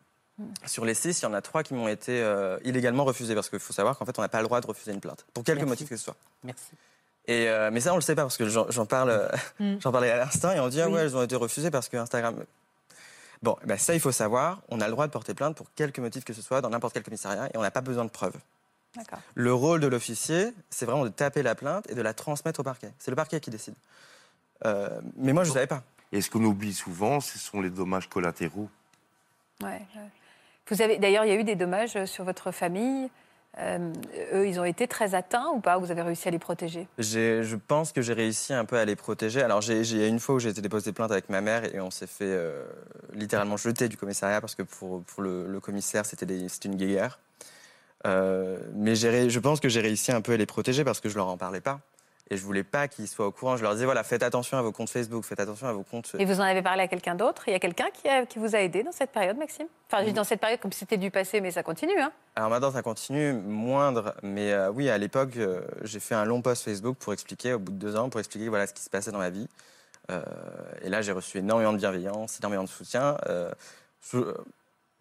[0.65, 3.49] Sur les six, il y en a trois qui m'ont été euh, illégalement refusées parce
[3.49, 5.43] qu'il faut savoir qu'en fait, on n'a pas le droit de refuser une plainte pour
[5.43, 5.69] quelque Merci.
[5.69, 6.15] motif que ce soit.
[6.43, 6.71] Merci.
[7.27, 9.27] Et euh, mais ça, on le sait pas parce que j'en parle, euh,
[9.59, 9.77] Hmm.
[9.81, 11.97] j'en parlais à l'instant et on dit ah ouais, elles ont été refusées parce que
[11.97, 12.43] Instagram.
[13.41, 14.61] Bon, eh ben ça, il faut savoir.
[14.69, 16.93] On a le droit de porter plainte pour quelque motif que ce soit dans n'importe
[16.93, 18.35] quel commissariat et on n'a pas besoin de preuves.
[18.95, 19.19] D'accord.
[19.35, 22.63] Le rôle de l'officier, c'est vraiment de taper la plainte et de la transmettre au
[22.63, 22.91] parquet.
[22.99, 23.75] C'est le parquet qui décide.
[24.65, 25.83] Euh, mais moi, je ne savais pas.
[26.11, 28.69] Et ce qu'on oublie souvent, ce sont les dommages collatéraux.
[29.61, 30.09] Ouais, ouais.
[30.69, 33.09] Vous avez d'ailleurs, il y a eu des dommages euh, sur votre famille.
[33.59, 33.93] Euh,
[34.33, 35.77] eux, ils ont été très atteints ou pas?
[35.77, 36.87] Vous avez réussi à les protéger?
[36.97, 39.41] Je pense que j'ai réussi un peu à les protéger.
[39.41, 41.79] Alors, il y a une fois où j'ai été déposé plainte avec ma mère et
[41.79, 42.65] on s'est fait euh,
[43.13, 47.19] littéralement jeter du commissariat parce que pour, pour le, commissaire, c'était une guéguerre.
[48.03, 51.27] Mais je pense que j'ai réussi un peu à les protéger parce que je leur
[51.27, 51.79] en parlais pas.
[52.31, 53.55] Et je voulais pas qu'ils soient au courant.
[53.55, 56.15] Je leur disais, voilà, faites attention à vos comptes Facebook, faites attention à vos comptes...
[56.17, 57.43] Et vous en avez parlé à quelqu'un d'autre?
[57.47, 59.67] Il y a quelqu'un qui, a- qui vous a aidé dans cette période, Maxime?
[59.91, 61.99] Enfin, dis dans cette période comme si c'était du passé, mais ça continue.
[61.99, 64.15] Hein Alors maintenant, ça continue, moindre.
[64.23, 67.59] Mais euh, oui, à l'époque, euh, j'ai fait un long post Facebook pour expliquer, au
[67.59, 69.47] bout de deux ans, pour expliquer voilà, ce qui se passait dans ma vie.
[70.09, 70.23] Euh,
[70.81, 73.17] et là, j'ai reçu énormément de bienveillance, énormément de soutien.
[73.27, 73.51] euh,
[74.01, 74.33] cho-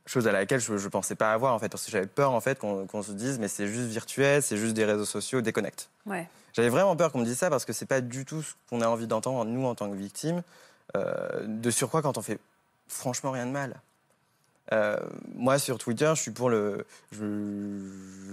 [0.07, 2.41] chose à laquelle je ne pensais pas avoir, en fait, parce que j'avais peur, en
[2.43, 5.89] fait, qu'on qu'on se dise, mais c'est juste virtuel, c'est juste des réseaux sociaux, déconnecte.
[6.05, 6.29] Ouais.
[6.55, 8.81] J'avais vraiment peur qu'on me dise ça parce que c'est pas du tout ce qu'on
[8.81, 10.43] a envie d'entendre, nous, en tant que victimes.
[10.97, 12.39] Euh, de surcroît, quand on fait
[12.89, 13.75] franchement rien de mal.
[14.73, 14.97] Euh,
[15.35, 16.87] moi, sur Twitter, je suis pour le.
[17.13, 17.25] Je,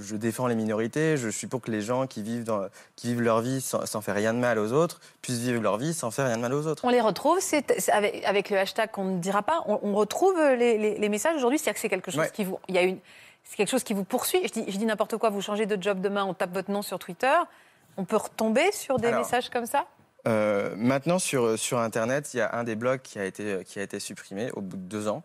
[0.01, 1.17] je défends les minorités.
[1.17, 3.99] Je suis pour que les gens qui vivent, dans, qui vivent leur vie sans, sans
[4.01, 6.53] faire rien de mal aux autres puissent vivre leur vie sans faire rien de mal
[6.53, 6.85] aux autres.
[6.85, 10.37] On les retrouve, c'est avec, avec le hashtag qu'on ne dira pas, on, on retrouve
[10.57, 12.31] les, les- les messages aujourd'hui, c'est-à-dire que c'est quelque chose Ouais.
[12.33, 12.99] qui vous, il y a une,
[13.43, 14.39] c'est quelque chose qui vous poursuit.
[14.45, 16.81] Je dis, je dis n'importe quoi, vous changez de job demain, on tape votre nom
[16.81, 17.35] sur Twitter,
[17.97, 19.85] on peut retomber sur des Alors, messages comme ça?
[20.27, 23.79] Euh, maintenant, sur, sur Internet, il y a un des blogs qui a été, qui
[23.79, 25.23] a été supprimé au bout de deux ans,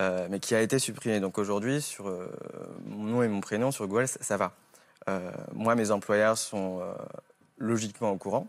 [0.00, 1.20] euh, mais qui a été supprimé.
[1.20, 2.28] Donc aujourd'hui, sur euh,
[2.86, 4.52] mon nom et mon prénom, sur Google, ça, ça va.
[5.52, 6.80] Moi, mes employeurs sont
[7.58, 8.48] logiquement au courant.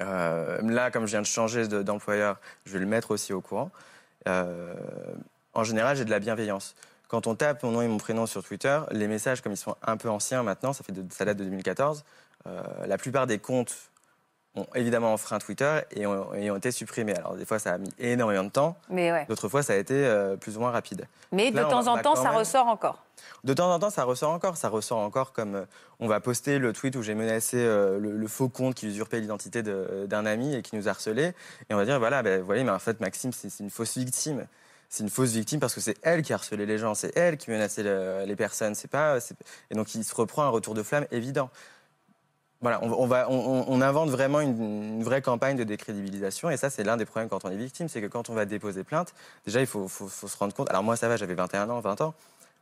[0.00, 3.40] Euh, là, comme je viens de changer de- d'employeur, je vais le mettre aussi au
[3.40, 3.70] courant.
[4.26, 6.74] En général, j'ai de la bienveillance.
[7.08, 9.76] Quand on tape mon nom et mon prénom sur Twitter, les messages, comme ils sont
[9.86, 12.02] un peu anciens maintenant, ça, fait de- ça date de 2014, euh,
[12.86, 13.74] la plupart des comptes
[14.54, 17.14] ont évidemment enfreint Twitter et ont, et ont été supprimés.
[17.14, 19.26] Alors des fois, ça a mis énormément de temps, Mais ouais.
[19.28, 21.06] d'autres fois, ça a été euh, plus ou moins rapide.
[21.30, 23.02] Mais de Là, temps va- en temps, ça même- ressort encore.
[23.44, 24.56] De temps en temps, ça ressort encore.
[24.56, 25.64] Ça ressort encore comme euh,
[26.00, 29.20] on va poster le tweet où j'ai menacé euh, le, le faux compte qui usurpait
[29.20, 31.34] l'identité de- d'un ami et qui nous harcelait.
[31.68, 33.98] Et on va dire voilà, ben, vous voyez, mais en fait, Maxime, c'est une fausse
[33.98, 34.46] victime.
[34.88, 37.50] C'est une fausse victime parce que c'est elle qui harcelait les gens, c'est elle qui
[37.50, 38.74] menaçait le- les personnes.
[38.74, 39.18] C'est pas,
[39.70, 41.50] et donc il se reprend un retour de flamme évident.
[42.66, 46.50] Voilà, on, on va, on, on invente vraiment une, une vraie campagne de décrédibilisation.
[46.50, 48.44] Et ça, c'est l'un des problèmes quand on est victime, c'est que quand on va
[48.44, 49.14] déposer plainte,
[49.46, 50.68] déjà, il faut, faut- faut se rendre compte.
[50.70, 52.12] Alors moi, ça va, j'avais 21 ans, 20 ans.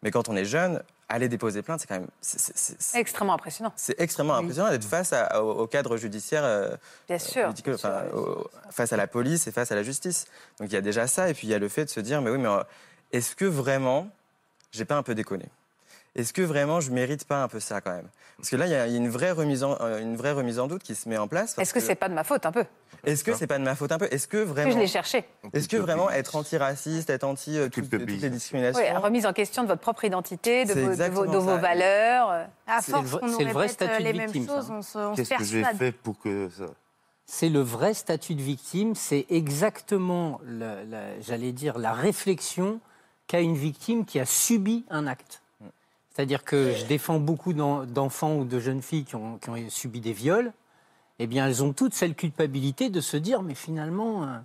[0.03, 2.09] Mais quand on est jeune, aller déposer plainte, c'est quand même.
[2.21, 3.73] c'est- Extrêmement impressionnant.
[3.77, 6.77] C'est extrêmement impressionnant d'être face à- au, au cadre judiciaire, euh,
[7.09, 7.51] Bien sûr.
[7.55, 8.19] bien sûr, enfin, bien sûr.
[8.19, 10.27] au- face à la police et face à la justice.
[10.61, 12.01] Donc il y a déjà ça, et puis il y a le fait de se
[12.01, 12.63] dire, mais oui, mais euh,
[13.13, 14.09] est-ce que vraiment,
[14.71, 15.47] j'ai pas un peu déconné?
[16.17, 18.09] Est-ce que vraiment je mérite pas un peu ça quand même?
[18.37, 20.17] Parce que là, il y a il y a une vraie remise en, euh, une
[20.17, 21.57] vraie remise en doute qui se met en place.
[21.59, 22.65] Est-ce que c'est pas de ma faute un peu?
[23.05, 24.07] Est-ce que c'est pas de ma faute un peu?
[24.11, 25.25] Est-ce que Que vraiment je l'ai cherché.
[25.53, 29.33] Est-ce que vraiment être antiraciste, être anti euh, toutes, toutes les discriminations Oui, remise en
[29.33, 32.31] question de votre propre identité, de vos, de vos- de vos valeurs.
[32.31, 32.45] euh.
[32.67, 34.13] À C'est le force vrai- qu'on nous c'est le vrai répète euh, statut de les
[34.15, 34.55] mêmes victime, ça.
[34.55, 36.67] choses, on se, on Qu'est-ce que j'ai fait pour que ça
[37.27, 40.41] C'est le vrai statut de victime, c'est exactement,
[41.21, 42.81] j'allais dire, la réflexion
[43.27, 45.41] qu'a une victime qui a subi un acte.
[46.15, 49.57] C'est-à-dire que je défends beaucoup d'en- d'enfants ou de jeunes filles qui ont, qui ont
[49.69, 50.53] subi des viols.
[51.19, 54.39] Eh bien, elles ont toute cette culpabilité de se dire, mais finalement, euh,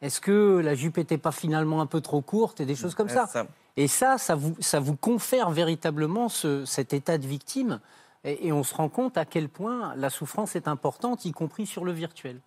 [0.00, 3.08] est-ce que la jupe n'était pas finalement un peu trop courte et des choses comme
[3.14, 3.26] ça.
[3.26, 3.46] ça.
[3.76, 7.80] Et ça, ça vous, ça vous confère véritablement ce- cet état de victime.
[8.24, 11.66] Et, et on se rend compte à quel point la souffrance est importante, y compris
[11.66, 12.40] sur le virtuel.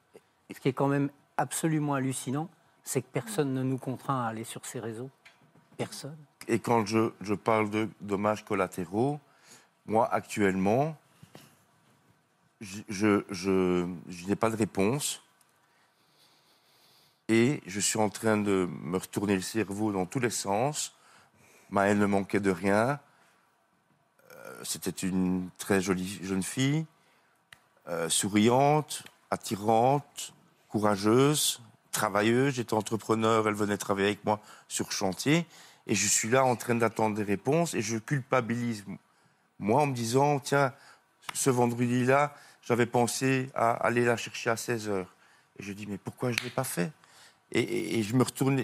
[0.54, 2.50] Ce qui est quand même absolument hallucinant,
[2.84, 5.10] c'est que personne ne nous contraint à aller sur ces réseaux.
[5.78, 6.16] Personne.
[6.48, 9.20] Et quand je, parle de dommages collatéraux,
[9.86, 10.98] moi, actuellement,
[12.62, 13.86] je
[14.28, 15.22] n'ai pas de réponse.
[17.28, 20.94] Et je suis en train de me retourner le cerveau dans tous les sens.
[21.72, 23.00] Maëlle ne manquait de rien.
[24.32, 26.86] Euh, C'était une très jolie jeune fille,
[27.88, 30.34] euh, souriante, attirante,
[30.70, 32.54] courageuse, travailleuse.
[32.54, 35.48] J'étais entrepreneur, elle venait travailler avec moi sur chantier.
[35.88, 38.84] Et je suis là en train d'attendre des réponses et je culpabilise,
[39.60, 40.74] moi, en me disant, tiens,
[41.34, 45.14] ce vendredi-là, j'avais pensé à aller la chercher à 16 heures.
[45.60, 46.92] Et je dis, mais pourquoi je ne l'ai pas fait?
[47.52, 48.58] Et, et- et je me retourne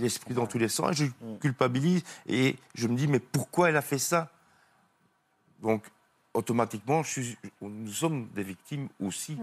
[0.00, 3.76] l'esprit dans tous les sens, et je culpabilise et je me dis, mais pourquoi elle
[3.76, 4.30] a fait ça?
[5.62, 5.84] Donc,
[6.34, 9.38] automatiquement, je suis- nous sommes des victimes aussi.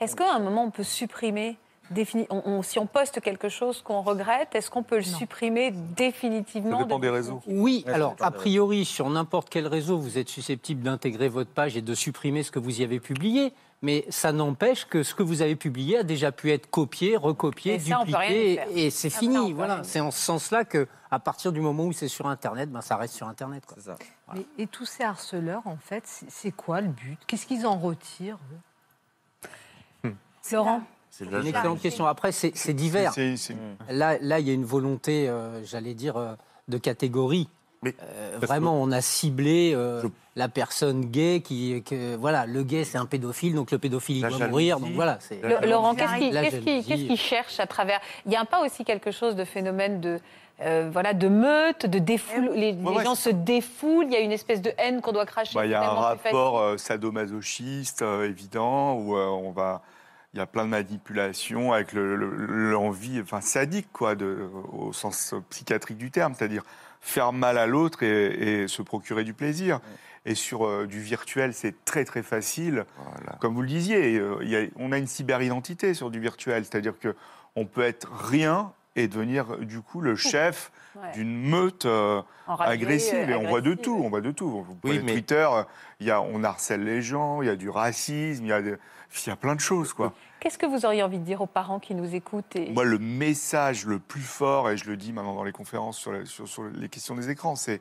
[0.00, 1.56] Est-ce qu'à un moment, on peut supprimer
[1.90, 5.70] défini- on- on- si on poste quelque chose qu'on regrette, est-ce qu'on peut le supprimer
[5.72, 6.88] définitivement de-
[7.46, 10.82] Oui, Ouais, alors ça dépend a des priori, sur n'importe quel réseau, vous êtes susceptible
[10.82, 13.52] d'intégrer votre page et de supprimer ce que vous y avez publié.
[13.80, 17.74] Mais ça n'empêche que ce que vous avez publié a déjà pu être copié, recopié,
[17.74, 19.48] Et ça, on peut rien y dupliqué, et c'est Après, on fini.
[19.50, 22.72] peut Voilà, c'est en ce sens-là que, à partir du moment où c'est sur Internet,
[22.72, 23.64] ben, ça reste sur Internet.
[23.66, 23.76] quoi.
[23.78, 23.96] C'est ça.
[24.34, 27.20] Mais- et tous ces harceleurs, en fait, c'est quoi le but?
[27.28, 28.38] Qu'est-ce qu'ils en retirent
[30.04, 30.12] eux?
[30.50, 30.82] Laurent?
[31.18, 32.06] C'est Une excellente question.
[32.06, 33.12] Après, c'est divers.
[33.12, 33.34] C'est-
[33.90, 36.34] Là, là, il y a une volonté, euh, j'allais dire, euh,
[36.68, 37.48] de catégorie.
[37.82, 40.02] Mais- Euh, vraiment, on a ciblé euh,
[40.36, 44.22] la personne gay qui, que, voilà, le gay c'est un pédophile, donc le pédophile il
[44.22, 44.50] La doit jalousie.
[44.50, 44.80] mourir.
[44.80, 49.10] Donc voilà, Le- Laurent, qu'est-ce qu'il cherche à travers Il n'y a pas aussi quelque
[49.12, 50.18] chose de phénomène de,
[50.60, 52.50] euh, voilà, de meute, de défoule.
[52.54, 55.26] Les, les ouais, gens se défoulent, il y a une espèce de haine qu'on doit
[55.26, 55.54] cracher.
[55.54, 59.82] Bah, Il y a un rapport euh, sadomasochiste euh, évident où euh, on va
[60.38, 64.92] il y a plein de manipulations avec le- le- l'envie, enfin sadique, quoi, de, au
[64.92, 66.62] sens psychiatrique du terme, c'est-à-dire
[67.00, 69.80] faire mal à l'autre et, et se procurer du plaisir.
[70.26, 72.84] Et sur euh, du virtuel, c'est très très facile.
[73.40, 76.64] Comme vous le disiez, euh, il y a- on a une cyberidentité sur du virtuel,
[76.64, 77.16] c'est-à-dire que
[77.56, 81.12] on peut être rien et devenir du coup le chef Ouais.
[81.14, 82.20] d'une meute euh,
[82.58, 83.30] agressive.
[83.30, 84.48] Et on voit de tout, on voit de tout.
[84.48, 85.48] Vous Oui, mais- Twitter,
[86.00, 88.62] il y a, on harcèle les gens, il y a du racisme, il y a,
[88.62, 88.78] de-
[89.24, 90.12] il y a plein de choses, quoi.
[90.40, 92.70] Qu'est-ce que vous auriez envie de dire aux parents qui nous écoutent et...
[92.70, 96.12] Moi, le message le plus fort, et je le dis maintenant dans les conférences sur,
[96.12, 97.80] la- sur- sur les questions des écrans, c'est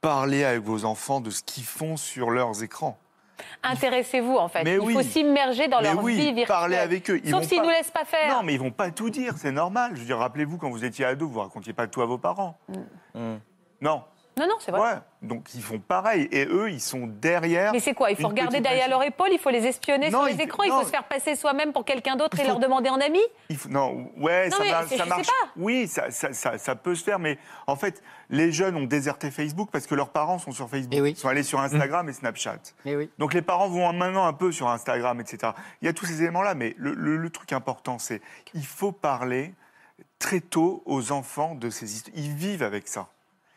[0.00, 2.98] parler avec vos enfants de ce qu'ils font sur leurs écrans.
[3.62, 4.62] Intéressez-vous en fait.
[4.64, 4.92] Mais Il oui.
[4.94, 6.46] faut s'immerger dans Mais leur oui, vie virtuelle.
[6.46, 7.20] parlez avec eux.
[7.24, 8.36] Ils Sauf s'ils pas- ne nous laissent pas faire.
[8.36, 9.92] Non, mais ils vont pas tout dire, c'est normal.
[9.94, 12.58] Je veux dire, rappelez-vous, quand vous étiez ado, vous racontiez pas tout à vos parents.
[13.80, 14.04] Non.
[14.36, 14.80] Non, non, c'est vrai.
[14.80, 14.98] Ouais.
[15.22, 16.28] Donc ils font pareil.
[16.32, 17.72] Et eux, ils sont derrière.
[17.72, 20.28] Mais c'est quoi Il faut regarder derrière leur épaule, il faut les espionner Non, sur
[20.28, 22.88] les il- écrans, il faut se faire passer soi-même pour quelqu'un d'autre et leur demander
[22.90, 25.26] en ami Il faut- non, ouais, Non, ça, mais mar- ça marche.
[25.26, 25.32] pas.
[25.56, 29.30] Oui, ça, ça, ça- ça peut se faire, mais en fait, les jeunes ont déserté
[29.30, 30.94] Facebook parce que leurs parents sont sur Facebook.
[31.06, 32.58] Ils sont allés sur Instagram et Snapchat.
[32.84, 33.10] Eh oui.
[33.18, 35.52] Donc les parents vont maintenant un peu sur Instagram, etc.
[35.80, 38.20] Il y a tous ces éléments-là, mais le, le- le truc important, c'est
[38.52, 39.54] il faut parler
[40.18, 42.16] très tôt aux enfants de ces histoires.
[42.16, 43.08] Ils vivent avec ça.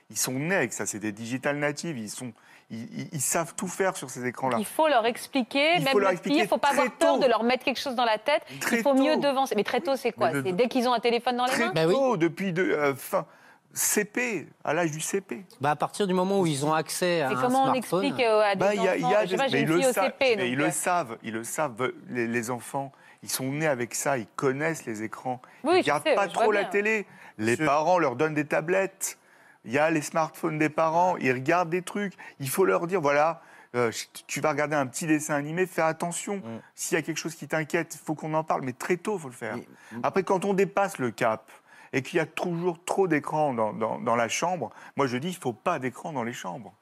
[0.09, 0.85] Ils sont nés avec ça.
[0.85, 1.97] C'est des digital natives.
[1.97, 2.31] Ils, sont,
[2.69, 4.57] ils, ils- ils savent tout faire sur ces écrans-là.
[4.59, 6.69] Il faut leur expliquer, Il même faut leur les expliquer filles, il ne faut pas
[6.69, 7.23] très avoir peur tôt.
[7.23, 8.41] de leur mettre quelque chose dans la tête.
[8.61, 9.55] Très il faut mieux devancer.
[9.55, 10.31] Mais très tôt, c'est quoi?
[10.31, 11.71] C'est dès qu'ils ont un téléphone dans les Très mains?
[11.73, 13.25] Bah tôt, depuis de, euh, fin
[13.73, 15.45] CP, à l'âge du CP.
[15.61, 18.03] Bah, à partir du moment où ils ont accès à Et un comment on smartphone,
[18.05, 19.19] explique euh, à des Bah, il y a- y a enfants?
[19.25, 20.35] Je sais pas, j'ai mais une ils le fille au savent, CP.
[20.37, 21.91] mais ils le savent, ils le savent.
[22.09, 22.91] Les, les enfants,
[23.23, 25.41] ils sont nés avec ça, ils connaissent les écrans.
[25.63, 26.69] Oui, ils regardent sais, pas trop la bien.
[26.69, 27.05] télé.
[27.37, 29.19] Les parents leur donnent des tablettes.
[29.65, 32.13] Il y a les smartphones des parents, ils regardent des trucs.
[32.39, 33.41] Il faut leur dire, voilà,
[33.75, 33.91] euh,
[34.27, 36.41] tu vas regarder un petit dessin animé, fais attention.
[36.75, 39.17] S'il y a quelque chose qui t'inquiète, il faut qu'on en parle, mais très tôt,
[39.17, 39.57] il faut le faire.
[40.03, 41.51] Après, quand on dépasse le cap
[41.93, 45.29] et qu'il y a toujours trop d'écrans dans, dans- dans la chambre, moi je dis,
[45.29, 46.73] il ne faut pas d'écran dans les chambres.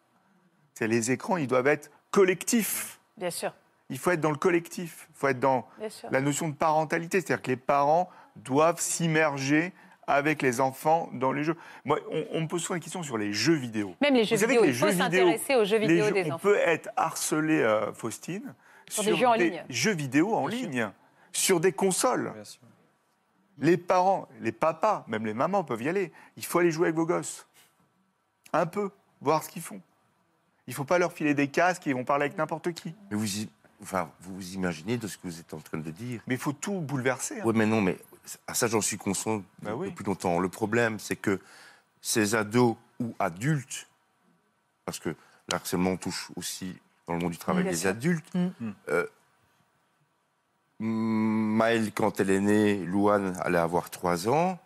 [0.75, 2.99] C'est les écrans, ils doivent être collectifs.
[3.17, 3.53] Bien sûr.
[3.89, 5.07] Il faut être dans le collectif.
[5.11, 5.67] Il faut être dans
[6.11, 7.21] la notion de parentalité.
[7.21, 9.73] C'est-à-dire que les parents doivent s'immerger
[10.07, 11.55] avec les enfants dans les jeux.
[11.83, 13.95] Moi, on, on me pose souvent une question sur les jeux vidéo.
[14.01, 16.11] Même les jeux Vous savez vidéo, les il faut jeux s'intéresser aux jeux vidéo jeux-
[16.11, 16.39] des on enfants.
[16.39, 18.53] peut être harcelé, euh, Faustine,
[18.89, 19.63] Sur des jeux en ligne.
[19.69, 20.89] jeux vidéo en ligne,
[21.31, 22.33] sur des consoles.
[23.57, 26.11] Les parents, les papas, même les mamans peuvent y aller.
[26.35, 27.47] Il faut aller jouer avec vos gosses.
[28.51, 28.89] Un peu,
[29.21, 29.79] voir ce qu'ils font.
[30.67, 32.93] Il ne faut pas leur filer des casques et ils vont parler avec n'importe qui.
[33.11, 33.49] Mais vous, y-
[33.81, 36.21] enfin, vous vous imaginez de ce que vous êtes en train de dire.
[36.27, 37.39] Mais il faut tout bouleverser.
[37.39, 37.43] hein.
[37.45, 37.97] Oui, mais non, mais
[38.47, 39.89] à ça, j'en suis conscient Bah oui.
[39.89, 40.39] depuis longtemps.
[40.39, 41.39] Le problème, c'est que
[42.01, 43.87] ces ados ou adultes,
[44.85, 45.15] parce que
[45.49, 46.75] l'harcèlement touche aussi
[47.07, 48.49] dans le monde du travail les adultes, Mm.
[48.89, 49.05] euh,
[50.79, 54.59] Maëlle, quand elle est née, Louane allait avoir 3 ans.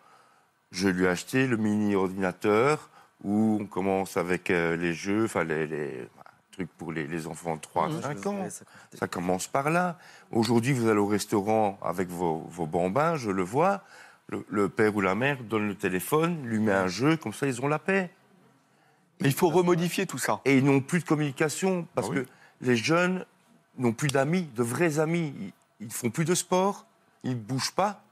[0.72, 2.90] Je lui ai acheté le mini-ordinateur
[3.24, 6.08] où on commence avec euh, les jeux, enfin les, les-
[6.66, 7.98] trucs pour les, les enfants de 3 Mhm.
[7.98, 8.48] à 5 Ouais, ans.
[8.94, 9.98] ça commence par là.
[10.32, 13.82] Aujourd'hui, vous allez au restaurant avec vos, vos bambins, je le vois.
[14.28, 17.48] Le, le père ou la mère donne le téléphone, lui met un jeu, comme ça
[17.48, 18.12] ils ont la paix.
[19.22, 20.40] Mais il faut remodifier tout ça.
[20.46, 22.24] Et ils n'ont plus de communication parce Ah oui.
[22.26, 22.30] que
[22.62, 23.26] les jeunes
[23.78, 25.34] n'ont plus d'amis, de vrais amis.
[25.40, 25.54] Ils-
[25.88, 26.86] ne font plus de sport,
[27.24, 28.04] ils ne bougent pas.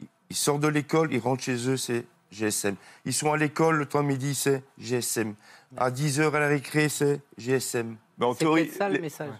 [0.00, 2.74] Ils- Ils sortent de l'école, ils rentrent chez eux, c'est GSM.
[3.04, 5.34] Ils sont à l'école, le temps de midi, c'est GSM.
[5.76, 7.96] À 10h à la récré, c'est GSM.
[8.18, 9.30] Mais en c'est théorie, peut-être ça le message.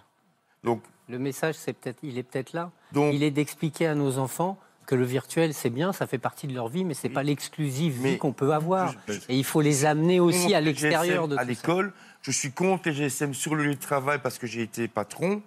[0.63, 2.71] Donc, Le message, c'est peut-être, il est peut-être là.
[2.91, 6.45] donc Il est d'expliquer à nos enfants que le virtuel, c'est bien, ça fait partie
[6.47, 8.93] de leur vie, mais c'est pas l'exclusive vie qu'on peut avoir.
[9.07, 11.49] Je- Et il faut les amener aussi à l'extérieur de à tout ça.
[11.49, 11.93] l'école.
[12.21, 15.41] Je suis contre les GSM sur le lieu de travail parce que j'ai été patron.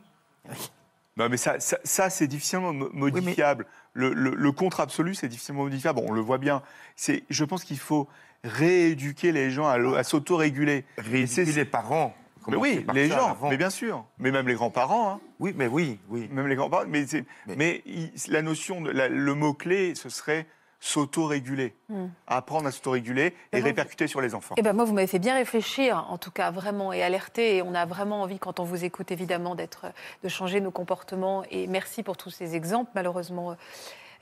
[1.16, 3.66] Non, mais ça, ça, ça, c'est difficilement mo- modifiable.
[3.98, 6.00] Le, le- le contre absolu, c'est difficilement modifiable.
[6.06, 6.62] On le voit bien.
[6.94, 8.08] C'est, je pense qu'il faut
[8.44, 10.84] rééduquer les gens à, à s'autoréguler.
[10.98, 12.14] Rééduquer c'est- les parents.
[12.46, 13.50] Mais oui, les gens, avant.
[13.50, 14.06] mais bien sûr.
[14.18, 15.10] Mais même les grands-parents.
[15.10, 15.20] hein.
[15.38, 16.28] Oui, mais oui, oui.
[16.32, 16.84] Même les grands-parents.
[16.88, 17.82] Mais, c'est- Mais- mais
[18.28, 20.46] la notion, de, la- le mot-clé, ce serait
[20.80, 21.74] s'autoréguler.
[21.88, 22.06] Hmm.
[22.26, 24.54] Apprendre à s'autoréguler et répercuter sur les enfants.
[24.58, 27.56] Eh ben moi, vous m'avez fait bien réfléchir, en tout cas vraiment, et alerter.
[27.56, 29.86] Et on a vraiment envie, quand on vous écoute, évidemment, d'être,
[30.22, 31.42] de changer nos comportements.
[31.50, 33.54] Et merci pour tous ces exemples, malheureusement, euh,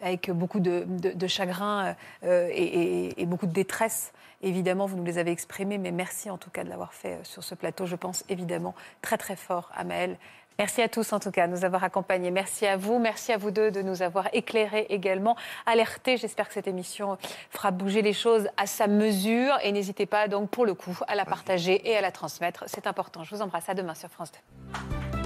[0.03, 1.95] avec beaucoup de, de- de chagrin
[2.25, 2.63] euh, et,
[3.09, 4.13] et- et beaucoup de détresse.
[4.43, 7.25] Évidemment, vous nous les avez exprimés, mais merci en tout cas de l'avoir fait euh,
[7.25, 7.87] sur ce plateau.
[7.87, 10.19] Je pense évidemment très très fort à Maëlle.
[10.59, 12.31] Merci à tous en tout cas de nous avoir accompagnés.
[12.31, 15.37] Merci à vous, merci à vous deux de nous avoir éclairés également,
[15.67, 16.17] alertés.
[16.17, 17.19] J'espère que cette émission
[17.51, 21.15] fera bouger les choses à sa mesure et n'hésitez pas donc pour le coup à
[21.15, 22.65] la partager et à la transmettre.
[22.67, 23.23] C'est important.
[23.25, 23.67] Je vous embrasse.
[23.69, 25.26] À demain sur France 2.